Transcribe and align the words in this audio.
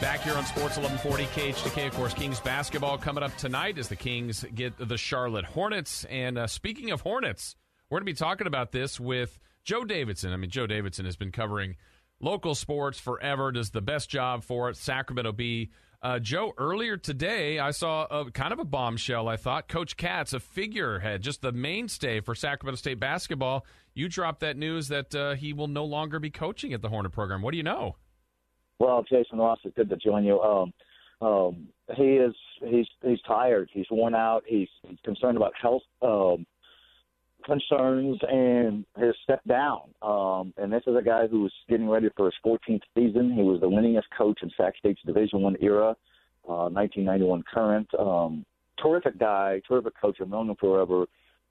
Back 0.00 0.20
here 0.20 0.34
on 0.34 0.46
Sports 0.46 0.78
1140 0.78 1.24
KHTK, 1.26 1.88
of 1.88 1.94
course, 1.94 2.14
Kings 2.14 2.40
basketball 2.40 2.96
coming 2.96 3.22
up 3.22 3.36
tonight 3.36 3.76
as 3.76 3.88
the 3.88 3.96
Kings 3.96 4.46
get 4.54 4.72
the 4.78 4.96
Charlotte 4.96 5.44
Hornets. 5.44 6.06
And 6.06 6.38
uh, 6.38 6.46
speaking 6.46 6.90
of 6.90 7.02
Hornets, 7.02 7.54
we're 7.90 7.96
going 7.96 8.06
to 8.06 8.12
be 8.12 8.16
talking 8.16 8.46
about 8.46 8.72
this 8.72 8.98
with 8.98 9.38
Joe 9.62 9.84
Davidson. 9.84 10.32
I 10.32 10.38
mean, 10.38 10.48
Joe 10.48 10.66
Davidson 10.66 11.04
has 11.04 11.16
been 11.16 11.30
covering 11.30 11.76
local 12.18 12.54
sports 12.54 12.98
forever, 12.98 13.52
does 13.52 13.70
the 13.70 13.82
best 13.82 14.08
job 14.08 14.42
for 14.42 14.70
it. 14.70 14.76
Sacramento 14.78 15.32
Bee. 15.32 15.70
Uh, 16.02 16.18
Joe, 16.18 16.54
earlier 16.56 16.96
today, 16.96 17.58
I 17.58 17.72
saw 17.72 18.06
a 18.06 18.30
kind 18.30 18.54
of 18.54 18.58
a 18.58 18.64
bombshell. 18.64 19.28
I 19.28 19.36
thought 19.36 19.68
Coach 19.68 19.98
Katz, 19.98 20.32
a 20.32 20.40
figurehead, 20.40 21.20
just 21.20 21.42
the 21.42 21.52
mainstay 21.52 22.20
for 22.20 22.34
Sacramento 22.34 22.76
State 22.76 23.00
basketball. 23.00 23.66
You 23.92 24.08
dropped 24.08 24.40
that 24.40 24.56
news 24.56 24.88
that 24.88 25.14
uh, 25.14 25.34
he 25.34 25.52
will 25.52 25.68
no 25.68 25.84
longer 25.84 26.18
be 26.18 26.30
coaching 26.30 26.72
at 26.72 26.80
the 26.80 26.88
Hornet 26.88 27.12
program. 27.12 27.42
What 27.42 27.50
do 27.50 27.58
you 27.58 27.64
know? 27.64 27.96
Well, 28.80 29.04
Jason 29.08 29.38
Ross, 29.38 29.58
it's 29.64 29.76
good 29.76 29.90
to 29.90 29.96
join 29.96 30.24
you. 30.24 30.40
Um, 30.40 30.72
um, 31.20 31.68
he 31.96 32.16
is 32.16 32.34
he's 32.66 32.86
he's 33.02 33.20
tired. 33.28 33.68
He's 33.72 33.86
worn 33.90 34.14
out. 34.14 34.42
He's, 34.46 34.68
he's 34.88 34.98
concerned 35.04 35.36
about 35.36 35.52
health 35.60 35.82
um, 36.00 36.46
concerns 37.44 38.18
and 38.22 38.86
has 38.96 39.14
stepped 39.22 39.46
down. 39.46 39.82
Um, 40.00 40.54
and 40.56 40.72
this 40.72 40.82
is 40.86 40.96
a 40.96 41.02
guy 41.02 41.26
who's 41.26 41.52
getting 41.68 41.90
ready 41.90 42.08
for 42.16 42.24
his 42.26 42.34
14th 42.44 42.80
season. 42.96 43.34
He 43.34 43.42
was 43.42 43.60
the 43.60 43.68
winningest 43.68 44.08
coach 44.16 44.38
in 44.42 44.50
Sac 44.56 44.74
State's 44.78 45.00
Division 45.04 45.42
One 45.42 45.56
era, 45.60 45.90
uh, 46.48 46.70
1991 46.72 47.44
current. 47.52 47.88
Um, 47.98 48.46
terrific 48.82 49.18
guy, 49.18 49.60
terrific 49.68 49.92
coach. 50.00 50.16
I've 50.22 50.30
known 50.30 50.48
him 50.48 50.56
forever 50.56 51.04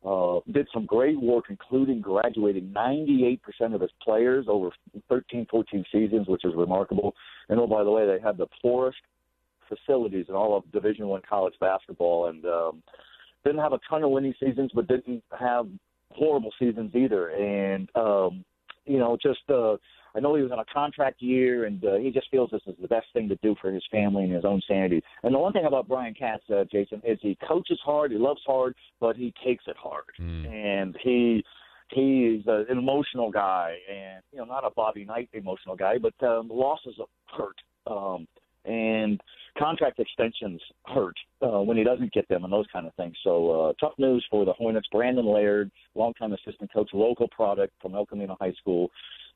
uh, 0.05 0.39
did 0.51 0.67
some 0.73 0.85
great 0.85 1.19
work, 1.19 1.45
including 1.49 1.99
graduating 1.99 2.73
98% 2.75 3.39
of 3.73 3.81
his 3.81 3.91
players 4.01 4.45
over 4.47 4.69
13, 5.09 5.45
14 5.49 5.85
seasons, 5.91 6.27
which 6.27 6.45
is 6.45 6.53
remarkable. 6.55 7.13
And 7.49 7.59
oh, 7.59 7.67
by 7.67 7.83
the 7.83 7.91
way, 7.91 8.05
they 8.05 8.21
have 8.23 8.37
the 8.37 8.47
poorest 8.61 8.97
facilities 9.67 10.25
in 10.29 10.35
all 10.35 10.57
of 10.57 10.71
Division 10.71 11.07
One 11.07 11.21
college 11.27 11.53
basketball, 11.59 12.27
and 12.27 12.45
um, 12.45 12.83
didn't 13.43 13.59
have 13.59 13.73
a 13.73 13.79
ton 13.89 14.03
of 14.03 14.11
winning 14.11 14.33
seasons, 14.39 14.71
but 14.73 14.87
didn't 14.87 15.23
have 15.37 15.67
horrible 16.11 16.51
seasons 16.57 16.91
either. 16.95 17.29
And 17.29 17.89
um, 17.95 18.45
you 18.89 18.97
know, 18.97 19.17
just 19.21 19.41
uh, 19.49 19.73
I 20.15 20.19
know 20.19 20.35
he 20.35 20.41
was 20.41 20.51
on 20.51 20.59
a 20.59 20.65
contract 20.73 21.21
year, 21.21 21.65
and 21.65 21.83
uh, 21.85 21.97
he 21.97 22.09
just 22.09 22.29
feels 22.31 22.49
this 22.51 22.61
is 22.65 22.75
the 22.81 22.87
best 22.87 23.07
thing 23.13 23.29
to 23.29 23.35
do 23.43 23.55
for 23.61 23.71
his 23.71 23.83
family 23.91 24.23
and 24.23 24.33
his 24.33 24.45
own 24.45 24.61
sanity. 24.67 25.03
And 25.23 25.33
the 25.33 25.39
one 25.39 25.53
thing 25.53 25.65
about 25.65 25.87
Brian 25.87 26.15
Katz, 26.15 26.43
uh, 26.49 26.63
Jason, 26.71 27.01
is 27.05 27.19
he 27.21 27.37
coaches 27.47 27.79
hard, 27.85 28.11
he 28.11 28.17
loves 28.17 28.41
hard, 28.45 28.75
but 28.99 29.15
he 29.15 29.33
takes 29.45 29.65
it 29.67 29.77
hard, 29.77 30.05
mm. 30.19 30.47
and 30.47 30.97
he 31.03 31.43
he's 31.91 32.41
an 32.47 32.77
emotional 32.77 33.31
guy, 33.31 33.75
and 33.89 34.23
you 34.31 34.39
know, 34.39 34.45
not 34.45 34.65
a 34.65 34.71
Bobby 34.75 35.05
Knight 35.05 35.29
emotional 35.33 35.75
guy, 35.75 35.95
but 35.97 36.13
um, 36.27 36.49
losses 36.51 36.95
hurt. 37.27 37.55
Um, 37.87 38.27
and 38.69 39.19
contract 39.57 39.99
extensions 39.99 40.61
hurt 40.85 41.15
uh, 41.41 41.59
when 41.59 41.75
he 41.75 41.83
doesn't 41.83 42.13
get 42.13 42.27
them 42.29 42.43
and 42.43 42.53
those 42.53 42.67
kind 42.71 42.85
of 42.85 42.93
things. 42.93 43.15
So 43.23 43.51
uh, 43.51 43.73
tough 43.79 43.93
news 43.97 44.25
for 44.29 44.45
the 44.45 44.53
Hornets. 44.53 44.87
Brandon 44.91 45.25
Laird, 45.25 45.71
longtime 45.95 46.33
assistant 46.33 46.71
coach, 46.71 46.89
local 46.93 47.27
product 47.29 47.73
from 47.81 47.95
El 47.95 48.05
Camino 48.05 48.37
High 48.39 48.53
School, 48.53 48.89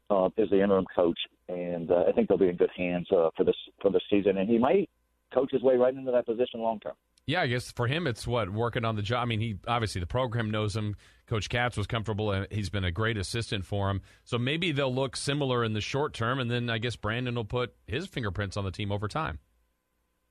uh, 0.09 0.29
is 0.37 0.49
the 0.49 0.61
interim 0.61 0.85
coach, 0.95 1.17
and 1.49 1.89
uh, 1.89 2.03
I 2.07 2.11
think 2.11 2.27
they'll 2.27 2.37
be 2.37 2.49
in 2.49 2.57
good 2.57 2.69
hands 2.75 3.07
uh, 3.11 3.29
for 3.35 3.43
this 3.43 3.55
for 3.81 3.89
the 3.89 4.01
season. 4.09 4.37
And 4.37 4.49
he 4.49 4.57
might 4.57 4.89
coach 5.33 5.51
his 5.51 5.63
way 5.63 5.75
right 5.75 5.93
into 5.93 6.11
that 6.11 6.25
position 6.25 6.59
long 6.59 6.79
term. 6.79 6.93
Yeah, 7.25 7.41
I 7.41 7.47
guess 7.47 7.71
for 7.71 7.87
him, 7.87 8.05
it's 8.05 8.27
what 8.27 8.49
working 8.49 8.83
on 8.83 8.95
the 8.95 9.01
job. 9.01 9.21
I 9.21 9.25
mean, 9.25 9.39
he 9.39 9.55
obviously 9.67 10.01
the 10.01 10.07
program 10.07 10.51
knows 10.51 10.75
him. 10.75 10.95
Coach 11.25 11.47
Katz 11.47 11.77
was 11.77 11.87
comfortable, 11.87 12.31
and 12.31 12.47
he's 12.51 12.69
been 12.69 12.83
a 12.83 12.91
great 12.91 13.17
assistant 13.17 13.65
for 13.65 13.89
him. 13.89 14.01
So 14.25 14.37
maybe 14.37 14.73
they'll 14.73 14.93
look 14.93 15.15
similar 15.15 15.63
in 15.63 15.71
the 15.71 15.79
short 15.79 16.13
term, 16.13 16.39
and 16.39 16.51
then 16.51 16.69
I 16.69 16.79
guess 16.79 16.97
Brandon 16.97 17.35
will 17.35 17.45
put 17.45 17.73
his 17.87 18.07
fingerprints 18.07 18.57
on 18.57 18.65
the 18.65 18.71
team 18.71 18.91
over 18.91 19.07
time. 19.07 19.39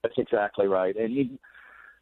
That's 0.02 0.18
exactly 0.18 0.66
right, 0.66 0.94
and 0.94 1.10
he 1.10 1.38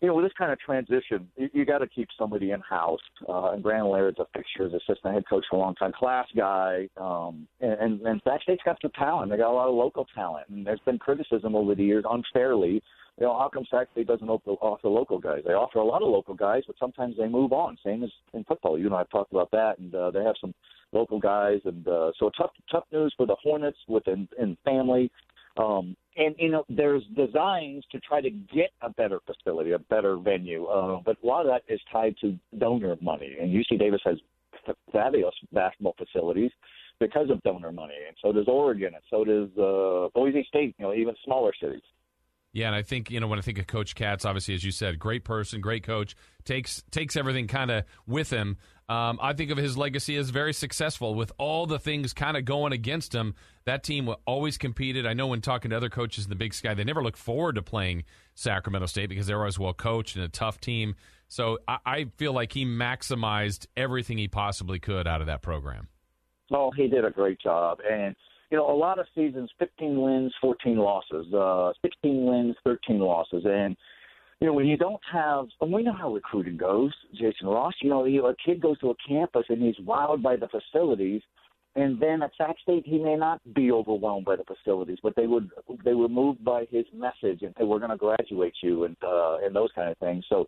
you 0.01 0.09
know, 0.09 0.15
with 0.15 0.25
this 0.25 0.33
kind 0.37 0.51
of 0.51 0.59
transition, 0.59 1.29
you, 1.37 1.49
you 1.53 1.65
got 1.65 1.79
to 1.79 1.87
keep 1.87 2.09
somebody 2.19 2.53
in 2.53 2.61
house. 2.61 3.01
Uh, 3.29 3.53
and 3.53 3.63
Brandon 3.63 3.91
Laird's 3.91 4.19
a 4.19 4.27
fixture 4.35 4.67
as 4.67 4.73
assistant 4.73 5.15
head 5.15 5.25
coach 5.29 5.45
for 5.51 5.57
a 5.57 5.59
long 5.59 5.75
time, 5.75 5.93
class 5.93 6.27
guy. 6.37 6.89
Um, 6.97 7.47
and, 7.61 7.73
and, 7.73 8.01
and 8.03 8.21
Sac 8.25 8.43
State's 8.43 8.63
got 8.65 8.79
some 8.81 8.91
talent. 8.93 9.31
They 9.31 9.37
got 9.37 9.51
a 9.51 9.55
lot 9.55 9.69
of 9.69 9.75
local 9.75 10.07
talent. 10.15 10.49
And 10.49 10.67
there's 10.67 10.81
been 10.81 10.99
criticism 10.99 11.55
over 11.55 11.75
the 11.75 11.85
years, 11.85 12.05
unfairly. 12.09 12.83
You 13.19 13.27
know, 13.27 13.39
how 13.39 13.51
come 13.53 13.67
Sac 13.71 13.89
State 13.93 14.07
doesn't 14.07 14.29
offer, 14.29 14.53
offer 14.53 14.89
local 14.89 15.19
guys? 15.19 15.43
They 15.47 15.53
offer 15.53 15.79
a 15.79 15.85
lot 15.85 16.03
of 16.03 16.09
local 16.09 16.35
guys, 16.35 16.63
but 16.67 16.77
sometimes 16.79 17.17
they 17.19 17.29
move 17.29 17.53
on. 17.53 17.77
Same 17.85 18.03
as 18.03 18.11
in 18.33 18.45
football. 18.45 18.79
You 18.79 18.87
and 18.87 18.95
I 18.95 18.99
have 18.99 19.11
talked 19.11 19.33
about 19.33 19.51
that, 19.51 19.79
and 19.79 19.95
uh, 19.95 20.11
they 20.11 20.25
have 20.25 20.37
some 20.41 20.55
local 20.93 21.21
guys. 21.21 21.61
And 21.67 21.87
uh, 21.87 22.13
so 22.19 22.31
tough, 22.39 22.53
tough 22.73 22.85
news 22.91 23.13
for 23.19 23.27
the 23.27 23.37
Hornets 23.43 23.79
within 23.87 24.27
in 24.39 24.57
family. 24.65 25.11
Um, 25.59 25.97
and 26.21 26.35
you 26.39 26.51
know, 26.51 26.65
there's 26.69 27.03
designs 27.17 27.85
to 27.93 27.99
try 28.01 28.21
to 28.21 28.31
get 28.31 28.71
a 28.83 28.91
better 28.91 29.21
facility, 29.27 29.73
a 29.73 29.79
better 29.79 30.17
venue, 30.17 30.67
uh, 30.67 31.01
but 31.05 31.17
a 31.23 31.27
lot 31.27 31.47
of 31.47 31.47
that 31.47 31.73
is 31.73 31.81
tied 31.91 32.15
to 32.21 32.39
donor 32.59 32.97
money. 33.01 33.37
And 33.41 33.51
UC 33.51 33.79
Davis 33.79 34.01
has 34.05 34.17
fabulous 34.93 35.35
basketball 35.53 35.97
facilities 35.97 36.51
because 36.99 37.31
of 37.31 37.43
donor 37.43 37.73
money, 37.73 37.95
and 38.07 38.17
so 38.23 38.33
does 38.33 38.47
Oregon, 38.47 38.93
and 38.95 39.03
so 39.09 39.25
does 39.25 39.49
uh, 39.59 40.09
Boise 40.15 40.45
State. 40.49 40.75
You 40.79 40.87
know, 40.87 40.95
even 40.95 41.15
smaller 41.25 41.53
cities. 41.61 41.83
Yeah, 42.53 42.67
and 42.67 42.75
I 42.75 42.83
think 42.83 43.11
you 43.11 43.21
know 43.21 43.29
when 43.29 43.39
I 43.39 43.43
think 43.43 43.59
of 43.59 43.67
Coach 43.67 43.95
Katz, 43.95 44.25
obviously 44.25 44.55
as 44.55 44.65
you 44.65 44.73
said, 44.73 44.99
great 44.99 45.25
person, 45.25 45.61
great 45.61 45.85
coach, 45.85 46.17
takes 46.45 46.83
takes 46.91 47.17
everything 47.17 47.47
kind 47.47 47.71
of 47.71 47.85
with 48.07 48.31
him. 48.31 48.59
Um, 48.91 49.21
I 49.23 49.35
think 49.35 49.53
of 49.53 49.57
his 49.57 49.79
legacy 49.79 50.17
as 50.17 50.31
very 50.31 50.53
successful 50.53 51.15
with 51.15 51.31
all 51.39 51.65
the 51.65 51.79
things 51.79 52.13
kind 52.13 52.37
of 52.37 52.45
going 52.45 52.73
against 52.73 53.15
him. 53.15 53.37
That 53.65 53.85
team 53.85 54.13
always 54.27 54.59
competed. 54.59 55.07
I 55.07 55.15
know 55.15 55.29
when 55.29 55.41
talking 55.41 55.71
to 55.71 55.77
other 55.77 55.89
coaches 55.89 56.25
in 56.25 56.29
the 56.29 56.35
Big 56.35 56.53
Sky, 56.53 56.75
they 56.75 56.83
never 56.83 57.01
look 57.01 57.17
forward 57.17 57.55
to 57.55 57.63
playing 57.63 58.03
Sacramento 58.35 58.87
State 58.87 59.09
because 59.09 59.29
they're 59.29 59.39
always 59.39 59.61
well 59.61 59.75
coached 59.75 60.17
and 60.17 60.25
a 60.25 60.29
tough 60.29 60.61
team. 60.61 60.97
So 61.29 61.61
I, 61.69 61.79
I 61.87 62.07
feel 62.17 62.33
like 62.33 62.53
he 62.53 62.67
maximized 62.67 63.69
everything 63.77 64.19
he 64.19 64.27
possibly 64.27 64.81
could 64.81 65.07
out 65.07 65.21
of 65.21 65.29
that 65.29 65.41
program. 65.41 65.87
Oh, 66.53 66.73
he 66.73 66.89
did 66.89 67.05
a 67.05 67.11
great 67.13 67.41
job, 67.41 67.79
and 67.89 68.17
you 68.51 68.57
know, 68.57 68.69
a 68.69 68.75
lot 68.75 68.99
of 68.99 69.07
seasons, 69.15 69.51
15 69.61 70.01
wins, 70.01 70.35
14 70.41 70.77
losses, 70.77 71.33
uh, 71.33 71.73
16 71.81 72.25
wins, 72.25 72.57
13 72.65 72.99
losses, 72.99 73.45
and 73.45 73.77
you 74.41 74.47
know, 74.47 74.55
when 74.55 74.67
you 74.67 74.79
don't 74.79 75.01
have, 75.13 75.47
and 75.61 75.71
we 75.73 75.83
know 75.83 75.93
how 75.93 76.15
recruiting 76.15 76.57
goes, 76.57 76.93
Jason 77.13 77.47
Ross. 77.47 77.75
You 77.83 77.91
know, 77.91 78.07
a 78.07 78.35
kid 78.45 78.61
goes 78.61 78.79
to 78.79 78.91
a 78.91 78.95
campus 79.07 79.45
and 79.51 79.63
he's 79.63 79.77
wowed 79.85 80.23
by 80.23 80.37
the 80.37 80.49
facilities, 80.49 81.21
and 81.77 82.01
then 82.01 82.23
at 82.23 82.31
Sac 82.39 82.57
State 82.63 82.85
he 82.87 82.99
may 82.99 83.17
not 83.17 83.41
be 83.55 83.71
overwhelmed 83.71 84.25
by 84.25 84.37
the 84.37 84.45
facilities, 84.45 84.97
but 85.03 85.15
they 85.15 85.27
would 85.27 85.51
they 85.85 85.93
were 85.93 86.09
moved 86.09 86.43
by 86.43 86.65
his 86.71 86.87
message 86.95 87.43
and 87.43 87.55
hey, 87.59 87.65
we're 87.65 87.79
going 87.79 87.91
to 87.91 87.97
graduate 87.99 88.55
you 88.63 88.85
and 88.85 88.97
uh, 89.03 89.37
and 89.45 89.55
those 89.55 89.71
kind 89.75 89.91
of 89.91 89.99
things. 89.99 90.25
So 90.29 90.47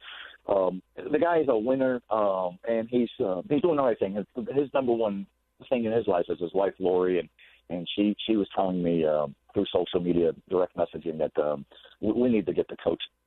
um, 0.48 0.82
the 0.96 1.18
guy 1.18 1.40
is 1.40 1.46
a 1.48 1.56
winner, 1.56 2.00
um, 2.10 2.58
and 2.66 2.88
he's 2.90 3.10
uh, 3.22 3.42
he's 3.50 3.60
doing 3.60 3.76
the 3.76 3.82
right 3.82 3.98
thing. 3.98 4.14
His, 4.14 4.26
his 4.54 4.70
number 4.72 4.92
one 4.92 5.26
thing 5.68 5.84
in 5.84 5.92
his 5.92 6.06
life 6.06 6.24
is 6.30 6.40
his 6.40 6.54
wife 6.54 6.72
Lori, 6.78 7.18
and 7.18 7.28
and 7.68 7.86
she 7.94 8.16
she 8.26 8.36
was 8.36 8.48
telling 8.56 8.82
me 8.82 9.04
uh, 9.04 9.26
through 9.52 9.66
social 9.70 10.00
media, 10.00 10.32
direct 10.48 10.74
messaging 10.78 11.18
that 11.18 11.42
um, 11.42 11.66
we, 12.00 12.12
we 12.12 12.28
need 12.30 12.46
to 12.46 12.54
get 12.54 12.66
the 12.68 12.76
coach 12.82 13.02
um, 13.02 13.21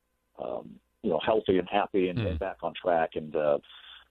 healthy 1.46 1.60
and 1.60 1.70
happy 1.70 2.10
and, 2.10 2.20
mm. 2.20 2.32
and 2.32 2.40
back 2.40 2.58
on 2.64 2.74
track. 2.74 3.12
And 3.16 3.36
uh, 3.36 3.58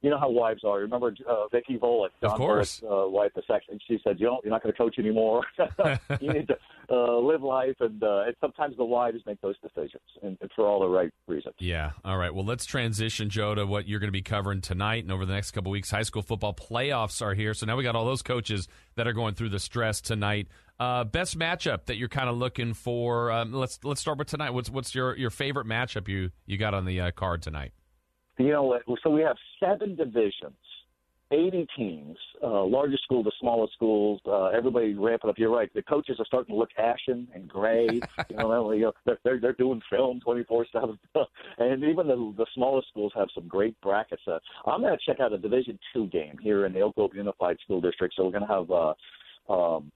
you 0.04 0.10
know 0.10 0.18
how 0.18 0.28
wives 0.28 0.62
are. 0.64 0.80
Remember 0.80 1.14
uh, 1.26 1.48
Vicki 1.50 1.78
Volek, 1.78 2.10
John 2.20 2.32
of 2.32 2.36
course. 2.36 2.82
uh, 2.82 3.08
wife, 3.08 3.32
the 3.34 3.42
second. 3.46 3.80
She 3.88 3.98
said, 4.04 4.20
"You 4.20 4.26
know, 4.26 4.40
you're 4.44 4.50
not 4.50 4.62
going 4.62 4.72
to 4.72 4.76
coach 4.76 4.98
anymore. 4.98 5.44
you 6.20 6.30
need 6.30 6.46
to 6.48 6.58
uh, 6.90 7.16
live 7.16 7.42
life." 7.42 7.76
And, 7.80 8.02
uh, 8.02 8.24
and 8.26 8.36
sometimes 8.38 8.76
the 8.76 8.84
wives 8.84 9.20
make 9.26 9.40
those 9.40 9.56
decisions, 9.60 10.02
and, 10.22 10.36
and 10.42 10.50
for 10.54 10.66
all 10.66 10.80
the 10.80 10.88
right 10.88 11.10
reasons. 11.26 11.54
Yeah. 11.58 11.92
All 12.04 12.18
right. 12.18 12.34
Well, 12.34 12.44
let's 12.44 12.66
transition, 12.66 13.30
Joe, 13.30 13.54
to 13.54 13.64
what 13.64 13.88
you're 13.88 13.98
going 13.98 14.08
to 14.08 14.12
be 14.12 14.20
covering 14.20 14.60
tonight 14.60 15.04
and 15.04 15.10
over 15.10 15.24
the 15.24 15.32
next 15.32 15.52
couple 15.52 15.72
weeks. 15.72 15.90
High 15.90 16.02
school 16.02 16.20
football 16.20 16.52
playoffs 16.52 17.22
are 17.22 17.32
here, 17.32 17.54
so 17.54 17.64
now 17.64 17.74
we 17.74 17.82
got 17.82 17.96
all 17.96 18.04
those 18.04 18.22
coaches 18.22 18.68
that 18.96 19.08
are 19.08 19.14
going 19.14 19.34
through 19.34 19.48
the 19.48 19.58
stress 19.58 20.02
tonight. 20.02 20.48
Uh, 20.78 21.04
best 21.04 21.38
matchup 21.38 21.86
that 21.86 21.96
you're 21.96 22.08
kind 22.08 22.28
of 22.28 22.36
looking 22.36 22.74
for. 22.74 23.30
Um, 23.32 23.54
let's 23.54 23.78
let's 23.84 24.02
start 24.02 24.18
with 24.18 24.28
tonight. 24.28 24.50
What's 24.50 24.68
what's 24.68 24.94
your, 24.94 25.16
your 25.16 25.30
favorite 25.30 25.66
matchup 25.66 26.08
you 26.08 26.30
you 26.44 26.58
got 26.58 26.74
on 26.74 26.84
the 26.84 27.00
uh, 27.00 27.10
card 27.12 27.40
tonight? 27.40 27.72
You 28.38 28.50
know, 28.50 28.64
what? 28.64 28.82
so 29.02 29.10
we 29.10 29.22
have 29.22 29.36
seven 29.60 29.94
divisions, 29.94 30.56
80 31.30 31.66
teams, 31.76 32.16
uh, 32.42 32.64
largest 32.64 33.04
school 33.04 33.22
to 33.22 33.30
smallest 33.40 33.74
schools. 33.74 34.20
Uh, 34.26 34.46
everybody 34.46 34.94
ramping 34.94 35.30
up. 35.30 35.38
You're 35.38 35.54
right. 35.54 35.72
The 35.72 35.82
coaches 35.82 36.16
are 36.18 36.24
starting 36.24 36.54
to 36.54 36.58
look 36.58 36.70
ashen 36.76 37.28
and 37.32 37.48
gray. 37.48 37.86
you 38.30 38.36
know, 38.36 38.72
you 38.72 38.82
know 38.82 38.92
they're, 39.04 39.18
they're 39.22 39.40
they're 39.40 39.52
doing 39.52 39.80
film 39.88 40.20
24 40.20 40.66
seven, 40.72 40.98
and 41.58 41.84
even 41.84 42.08
the 42.08 42.34
the 42.36 42.46
smallest 42.54 42.88
schools 42.88 43.12
have 43.14 43.28
some 43.34 43.46
great 43.46 43.80
brackets. 43.80 44.22
Uh, 44.26 44.38
I'm 44.66 44.80
going 44.80 44.96
to 44.96 45.04
check 45.06 45.20
out 45.20 45.32
a 45.32 45.38
Division 45.38 45.78
two 45.92 46.08
game 46.08 46.36
here 46.42 46.66
in 46.66 46.72
the 46.72 46.80
Elk 46.80 46.96
Grove 46.96 47.14
Unified 47.14 47.58
School 47.64 47.80
District. 47.80 48.14
So 48.16 48.24
we're 48.24 48.32
going 48.32 48.46
to 48.46 48.52
have. 48.52 48.70
Uh, 48.70 48.94
um, 49.46 49.92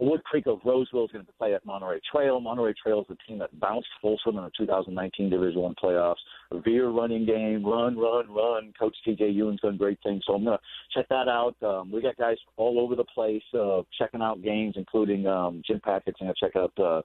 Wood 0.00 0.24
Creek 0.24 0.46
of 0.46 0.58
Roseville 0.64 1.04
is 1.04 1.12
going 1.12 1.24
to 1.24 1.32
play 1.32 1.54
at 1.54 1.64
Monterey 1.64 2.00
Trail. 2.10 2.40
Monterey 2.40 2.74
Trail 2.82 3.00
is 3.00 3.06
the 3.08 3.16
team 3.26 3.38
that 3.38 3.58
bounced 3.60 3.88
Folsom 4.02 4.36
in 4.38 4.44
the 4.44 4.50
2019 4.58 5.30
Division 5.30 5.60
One 5.60 5.74
playoffs. 5.82 6.16
Veer 6.64 6.88
running 6.88 7.24
game, 7.24 7.64
run, 7.64 7.96
run, 7.96 8.28
run. 8.28 8.72
Coach 8.78 8.96
T.J. 9.04 9.28
Ewing's 9.30 9.60
done 9.60 9.76
great 9.76 9.98
things, 10.02 10.22
so 10.26 10.34
I'm 10.34 10.44
going 10.44 10.58
to 10.58 10.98
check 10.98 11.08
that 11.10 11.28
out. 11.28 11.54
Um, 11.62 11.92
we 11.92 12.02
got 12.02 12.16
guys 12.16 12.36
all 12.56 12.80
over 12.80 12.96
the 12.96 13.04
place 13.04 13.42
uh, 13.58 13.82
checking 13.96 14.22
out 14.22 14.42
games, 14.42 14.74
including 14.76 15.26
um, 15.26 15.62
Jim 15.66 15.80
Packett's 15.80 16.18
going 16.18 16.32
to 16.32 16.40
check 16.40 16.56
out 16.56 16.72
uh, 16.78 17.02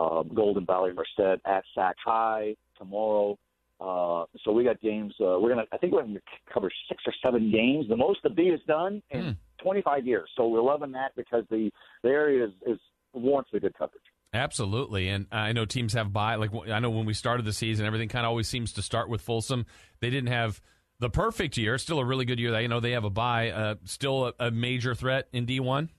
uh, 0.00 0.22
Golden 0.22 0.64
Valley 0.64 0.92
Merced 0.92 1.40
at 1.44 1.64
Sac 1.74 1.96
High 2.04 2.54
tomorrow. 2.78 3.36
Uh, 3.80 4.26
so 4.44 4.52
we 4.52 4.62
got 4.62 4.80
games. 4.80 5.12
Uh, 5.20 5.38
we're 5.40 5.48
gonna. 5.48 5.64
I 5.72 5.76
think 5.76 5.92
we're 5.92 6.02
gonna 6.02 6.20
cover 6.52 6.70
six 6.88 7.02
or 7.04 7.12
seven 7.20 7.50
games. 7.50 7.88
The 7.88 7.96
most 7.96 8.20
the 8.22 8.30
Bee 8.30 8.50
has 8.50 8.60
done 8.68 9.02
mm. 9.12 9.36
25 9.62 10.06
years. 10.06 10.28
So 10.36 10.48
we're 10.48 10.62
loving 10.62 10.92
that 10.92 11.12
because 11.16 11.44
the 11.50 11.70
the 12.02 12.08
area 12.08 12.46
is, 12.46 12.52
is 12.66 12.78
warrants 13.12 13.50
the 13.52 13.60
good 13.60 13.76
coverage. 13.76 14.02
Absolutely, 14.34 15.08
and 15.08 15.26
I 15.30 15.52
know 15.52 15.66
teams 15.66 15.92
have 15.92 16.12
bye. 16.12 16.36
Like 16.36 16.50
I 16.70 16.78
know 16.80 16.90
when 16.90 17.04
we 17.04 17.14
started 17.14 17.44
the 17.44 17.52
season, 17.52 17.84
everything 17.84 18.08
kind 18.08 18.24
of 18.24 18.30
always 18.30 18.48
seems 18.48 18.72
to 18.74 18.82
start 18.82 19.08
with 19.08 19.20
Folsom. 19.20 19.66
They 20.00 20.08
didn't 20.08 20.30
have 20.30 20.60
the 21.00 21.10
perfect 21.10 21.58
year. 21.58 21.76
Still 21.76 21.98
a 21.98 22.04
really 22.04 22.24
good 22.24 22.40
year. 22.40 22.58
You 22.58 22.68
know 22.68 22.80
they 22.80 22.92
have 22.92 23.04
a 23.04 23.10
bye. 23.10 23.50
Uh, 23.50 23.74
still 23.84 24.28
a, 24.28 24.46
a, 24.46 24.50
major 24.50 24.94
threat 24.94 25.28
in 25.32 25.44
D 25.44 25.60
one. 25.60 25.90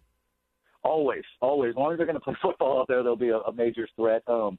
Always, 0.83 1.23
always. 1.41 1.69
As 1.71 1.75
long 1.75 1.91
as 1.91 1.97
they're 1.97 2.07
going 2.07 2.17
to 2.17 2.23
play 2.23 2.35
football 2.41 2.81
out 2.81 2.87
there, 2.87 3.03
they'll 3.03 3.15
be 3.15 3.29
a, 3.29 3.37
a 3.37 3.53
major 3.53 3.87
threat. 3.95 4.23
Um, 4.27 4.57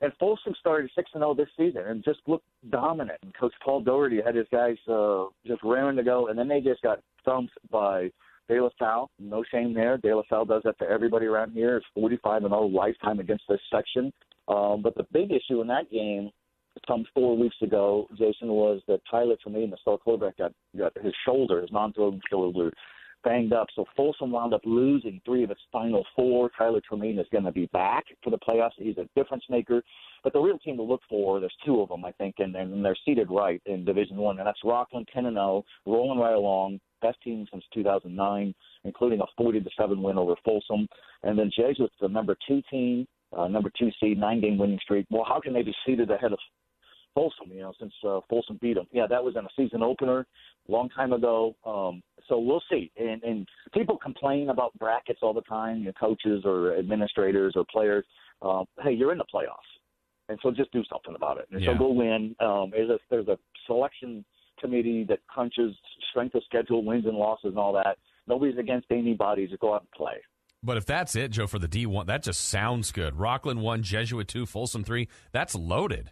and 0.00 0.12
Folsom 0.20 0.54
started 0.60 0.90
six 0.94 1.10
and 1.14 1.22
zero 1.22 1.30
oh 1.30 1.34
this 1.34 1.48
season 1.56 1.82
and 1.86 2.04
just 2.04 2.20
looked 2.26 2.46
dominant. 2.70 3.18
And 3.22 3.34
Coach 3.34 3.54
Paul 3.64 3.80
Doherty 3.80 4.20
had 4.24 4.34
his 4.34 4.46
guys 4.52 4.76
uh, 4.86 5.24
just 5.46 5.62
raring 5.64 5.96
to 5.96 6.04
go, 6.04 6.28
and 6.28 6.38
then 6.38 6.48
they 6.48 6.60
just 6.60 6.82
got 6.82 7.00
thumped 7.24 7.54
by 7.70 8.10
De 8.48 8.60
La 8.60 8.70
Salle. 8.78 9.10
No 9.18 9.44
shame 9.50 9.74
there. 9.74 9.98
De 9.98 10.14
La 10.14 10.22
Salle 10.28 10.44
does 10.44 10.62
that 10.64 10.78
to 10.78 10.88
everybody 10.88 11.26
around 11.26 11.52
here. 11.52 11.76
It's 11.76 11.86
45 11.94 12.44
and 12.44 12.50
0 12.50 12.66
lifetime 12.66 13.20
against 13.20 13.44
this 13.48 13.60
section. 13.70 14.12
Um, 14.48 14.82
but 14.82 14.94
the 14.96 15.06
big 15.12 15.30
issue 15.30 15.60
in 15.60 15.66
that 15.68 15.90
game, 15.90 16.30
some 16.86 17.04
four 17.14 17.36
weeks 17.36 17.56
ago, 17.62 18.06
Jason, 18.12 18.48
was 18.48 18.80
that 18.88 19.00
Tyler 19.10 19.36
Tremaine, 19.42 19.70
the 19.70 19.76
star 19.80 19.98
quarterback, 19.98 20.38
got, 20.38 20.52
got 20.76 20.96
his 21.02 21.12
shoulder, 21.26 21.60
his 21.60 21.72
non-throwing 21.72 22.20
shoulder, 22.30 22.72
banged 23.24 23.52
up. 23.52 23.66
So 23.74 23.84
Folsom 23.96 24.30
wound 24.30 24.54
up 24.54 24.62
losing 24.64 25.20
three 25.24 25.44
of 25.44 25.50
its 25.50 25.60
final 25.72 26.06
four. 26.16 26.50
Tyler 26.56 26.80
Tremaine 26.86 27.18
is 27.18 27.26
going 27.30 27.44
to 27.44 27.52
be 27.52 27.66
back 27.66 28.04
for 28.22 28.30
the 28.30 28.38
playoffs. 28.38 28.70
He's 28.76 28.96
a 28.96 29.08
difference 29.14 29.44
maker. 29.50 29.82
But 30.24 30.32
the 30.32 30.40
real 30.40 30.58
team 30.58 30.76
to 30.76 30.82
look 30.82 31.02
for, 31.08 31.40
there's 31.40 31.54
two 31.64 31.80
of 31.80 31.88
them, 31.88 32.04
I 32.04 32.12
think, 32.12 32.36
and, 32.38 32.54
and 32.56 32.84
they're 32.84 32.96
seated 33.04 33.28
right 33.30 33.60
in 33.66 33.84
Division 33.84 34.16
One, 34.16 34.38
and 34.38 34.46
that's 34.46 34.62
Rocklin 34.64 35.06
10 35.12 35.26
and 35.26 35.36
0, 35.36 35.64
rolling 35.86 36.18
right 36.18 36.34
along, 36.34 36.80
best 37.00 37.20
team 37.22 37.46
since 37.50 37.64
2009, 37.74 38.54
including 38.84 39.20
a 39.20 39.24
40 39.36 39.60
to 39.60 39.70
seven 39.78 40.02
win 40.02 40.18
over 40.18 40.34
Folsom, 40.44 40.88
and 41.22 41.38
then 41.38 41.50
Jesuits, 41.56 41.94
the 42.00 42.08
number 42.08 42.36
two 42.46 42.62
team, 42.70 43.06
uh, 43.36 43.48
number 43.48 43.70
two 43.78 43.90
seed, 44.00 44.18
nine 44.18 44.40
game 44.40 44.58
winning 44.58 44.78
streak. 44.82 45.06
Well, 45.10 45.24
how 45.26 45.40
can 45.40 45.52
they 45.52 45.62
be 45.62 45.74
seated 45.86 46.10
ahead 46.10 46.32
of 46.32 46.38
Folsom, 47.18 47.50
you 47.50 47.60
know, 47.60 47.72
since 47.80 47.92
uh, 48.06 48.20
Folsom 48.30 48.58
beat 48.62 48.74
them. 48.74 48.86
Yeah, 48.92 49.06
that 49.08 49.22
was 49.22 49.34
in 49.36 49.44
a 49.44 49.48
season 49.56 49.82
opener 49.82 50.20
a 50.68 50.72
long 50.72 50.88
time 50.90 51.12
ago. 51.12 51.56
Um, 51.66 52.00
so 52.28 52.38
we'll 52.38 52.62
see. 52.70 52.92
And, 52.96 53.22
and 53.24 53.48
people 53.74 53.98
complain 53.98 54.50
about 54.50 54.72
brackets 54.78 55.18
all 55.22 55.34
the 55.34 55.42
time, 55.42 55.78
you 55.78 55.86
know, 55.86 55.92
coaches 55.98 56.42
or 56.44 56.76
administrators 56.76 57.54
or 57.56 57.64
players. 57.70 58.04
Um, 58.40 58.66
hey, 58.84 58.92
you're 58.92 59.10
in 59.10 59.18
the 59.18 59.24
playoffs, 59.24 59.66
and 60.28 60.38
so 60.42 60.52
just 60.52 60.70
do 60.70 60.84
something 60.88 61.14
about 61.16 61.38
it. 61.38 61.46
And 61.50 61.60
yeah. 61.60 61.72
so 61.72 61.78
go 61.78 61.90
win. 61.90 62.36
Um, 62.38 62.70
there's 62.70 62.90
a 62.90 62.98
there's 63.10 63.26
a 63.26 63.36
selection 63.66 64.24
committee 64.60 65.04
that 65.08 65.20
crunches 65.26 65.74
strength 66.10 66.34
of 66.34 66.42
schedule, 66.44 66.84
wins 66.84 67.06
and 67.06 67.16
losses, 67.16 67.46
and 67.50 67.58
all 67.58 67.72
that. 67.72 67.98
Nobody's 68.26 68.58
against 68.58 68.86
anybody. 68.90 69.46
to 69.46 69.56
go 69.56 69.74
out 69.74 69.82
and 69.82 69.90
play. 69.92 70.16
But 70.62 70.76
if 70.76 70.86
that's 70.86 71.14
it, 71.14 71.30
Joe, 71.30 71.46
for 71.46 71.58
the 71.58 71.68
D 71.68 71.86
one, 71.86 72.06
that 72.06 72.22
just 72.22 72.48
sounds 72.48 72.90
good. 72.92 73.14
Rocklin 73.14 73.60
one, 73.60 73.82
Jesuit 73.82 74.26
two, 74.26 74.44
Folsom 74.44 74.84
three. 74.84 75.08
That's 75.32 75.54
loaded. 75.54 76.10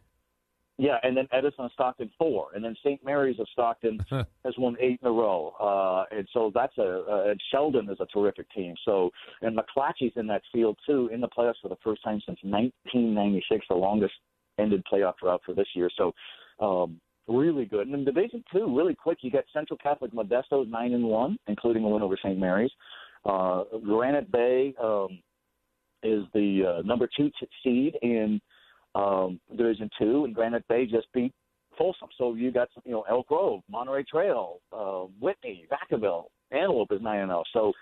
Yeah, 0.78 0.98
and 1.02 1.16
then 1.16 1.26
Edison 1.32 1.70
Stockton 1.72 2.10
four, 2.18 2.48
and 2.54 2.62
then 2.62 2.76
St. 2.84 3.02
Mary's 3.02 3.40
of 3.40 3.48
Stockton 3.52 3.98
has 4.10 4.54
won 4.58 4.76
eight 4.78 5.00
in 5.02 5.08
a 5.08 5.10
row, 5.10 5.54
uh, 5.58 6.14
and 6.14 6.28
so 6.32 6.52
that's 6.54 6.76
a. 6.76 7.04
Uh, 7.08 7.30
and 7.30 7.40
Sheldon 7.50 7.88
is 7.90 7.96
a 7.98 8.06
terrific 8.06 8.46
team. 8.52 8.74
So 8.84 9.10
and 9.40 9.56
McClatchy's 9.56 10.12
in 10.16 10.26
that 10.26 10.42
field 10.52 10.78
too, 10.86 11.08
in 11.12 11.20
the 11.20 11.28
playoffs 11.28 11.60
for 11.62 11.68
the 11.68 11.78
first 11.82 12.04
time 12.04 12.20
since 12.26 12.38
1996, 12.42 13.66
the 13.68 13.74
longest 13.74 14.12
ended 14.58 14.82
playoff 14.90 15.14
drought 15.20 15.40
for 15.46 15.54
this 15.54 15.68
year. 15.74 15.90
So 15.96 16.12
um, 16.60 17.00
really 17.28 17.64
good. 17.64 17.86
And 17.86 17.94
in 17.94 18.04
Division 18.04 18.44
Two, 18.52 18.76
really 18.76 18.94
quick, 18.94 19.18
you 19.22 19.30
got 19.30 19.44
Central 19.52 19.78
Catholic 19.78 20.12
Modesto's 20.12 20.68
nine 20.68 20.92
and 20.92 21.04
one, 21.04 21.38
including 21.46 21.84
a 21.84 21.88
win 21.88 22.02
over 22.02 22.16
St. 22.16 22.38
Mary's. 22.38 22.70
Uh, 23.24 23.64
Granite 23.84 24.30
Bay 24.30 24.74
um, 24.82 25.18
is 26.02 26.24
the 26.32 26.78
uh, 26.78 26.82
number 26.82 27.08
two 27.16 27.30
t- 27.40 27.48
seed 27.62 27.96
in 28.02 28.40
um, 28.94 29.40
Division 29.56 29.90
Two, 29.98 30.24
and 30.24 30.34
Granite 30.34 30.66
Bay 30.68 30.86
just 30.86 31.06
beat 31.12 31.32
Folsom. 31.76 32.08
So 32.16 32.34
you 32.34 32.52
got 32.52 32.68
you 32.84 32.92
know 32.92 33.04
Elk 33.10 33.26
Grove, 33.28 33.60
Monterey 33.70 34.04
Trail, 34.04 34.60
uh, 34.72 35.04
Whitney, 35.20 35.66
Vacaville, 35.70 36.26
Antelope 36.52 36.92
is 36.92 37.02
nine 37.02 37.20
and 37.20 37.30
zero. 37.30 37.42
So 37.52 37.72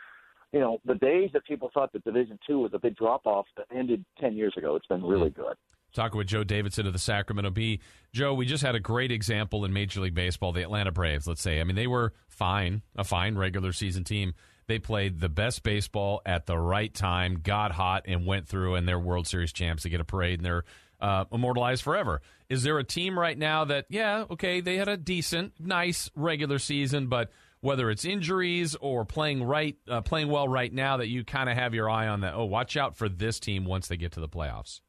you 0.53 0.61
know 0.61 0.79
the 0.85 0.95
days 0.95 1.31
that 1.35 1.45
people 1.47 1.71
thought 1.75 1.93
that 1.93 2.05
Division 2.05 2.39
Two 2.47 2.61
was 2.61 2.73
a 2.75 2.79
big 2.79 2.97
drop 2.97 3.27
off 3.27 3.47
that 3.57 3.67
ended 3.75 4.05
ten 4.21 4.35
years 4.35 4.55
ago. 4.57 4.77
It's 4.77 4.87
been 4.87 5.05
really 5.05 5.31
good. 5.31 5.57
Talking 5.95 6.19
with 6.19 6.27
Joe 6.27 6.43
Davidson 6.43 6.89
of 6.89 6.93
the 6.93 6.99
Sacramento 6.99 7.51
Bee. 7.51 7.81
Joe, 8.13 8.35
we 8.35 8.47
just 8.47 8.65
had 8.65 8.75
a 8.75 8.81
great 8.81 9.13
example 9.13 9.65
in 9.65 9.73
Major 9.73 10.01
League 10.01 10.15
Baseball, 10.15 10.53
the 10.53 10.63
Atlanta 10.63 10.91
Braves, 10.91 11.27
let's 11.29 11.41
say. 11.41 11.61
I 11.61 11.65
mean, 11.65 11.77
they 11.77 11.87
were 11.87 12.13
fine, 12.29 12.83
a 12.97 13.05
fine 13.05 13.37
regular 13.37 13.73
season 13.73 14.03
team. 14.03 14.35
They 14.67 14.81
played 14.81 15.21
the 15.21 15.29
best 15.29 15.63
baseball 15.63 16.21
at 16.27 16.47
the 16.47 16.59
right 16.59 16.93
time, 16.93 17.41
got 17.43 17.71
hot, 17.71 18.05
and 18.07 18.27
went 18.27 18.49
through, 18.49 18.75
and 18.75 18.89
they're 18.89 18.99
World 18.99 19.29
Series 19.29 19.53
champs. 19.53 19.85
They 19.85 19.91
get 19.91 20.01
a 20.01 20.05
parade, 20.05 20.41
and 20.41 20.47
they're 20.47 20.65
uh, 21.01 21.27
immortalized 21.31 21.83
forever. 21.83 22.23
Is 22.49 22.63
there 22.65 22.79
a 22.79 22.85
team 22.85 23.19
right 23.19 23.39
now 23.39 23.67
that, 23.67 23.87
yeah, 23.89 24.25
okay, 24.31 24.61
they 24.61 24.77
had 24.77 24.89
a 24.89 24.97
decent, 24.97 25.53
nice 25.61 26.11
regular 26.17 26.59
season, 26.59 27.07
but 27.07 27.31
whether 27.61 27.89
it's 27.91 28.05
injuries 28.05 28.75
or 28.81 29.05
playing 29.05 29.45
right, 29.45 29.77
uh, 29.89 30.01
playing 30.01 30.29
well 30.29 30.49
right 30.49 30.73
now, 30.73 30.97
that 30.97 31.09
you 31.09 31.25
kind 31.25 31.49
of 31.49 31.57
have 31.57 31.73
your 31.73 31.89
eye 31.89 32.09
on 32.09 32.23
that? 32.23 32.35
Oh, 32.35 32.47
watch 32.47 32.77
out 32.77 32.97
for 32.97 33.09
this 33.09 33.39
team 33.39 33.65
once 33.65 33.89
they 33.89 33.97
get 33.97 34.13
to 34.13 34.21
the 34.21 34.29
playoffs. 34.29 34.81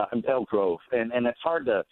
Uh, 0.00 0.20
Elk 0.28 0.48
Grove, 0.48 0.78
and 0.92 1.12
and 1.12 1.26
it's 1.26 1.40
hard 1.42 1.66
to 1.66 1.84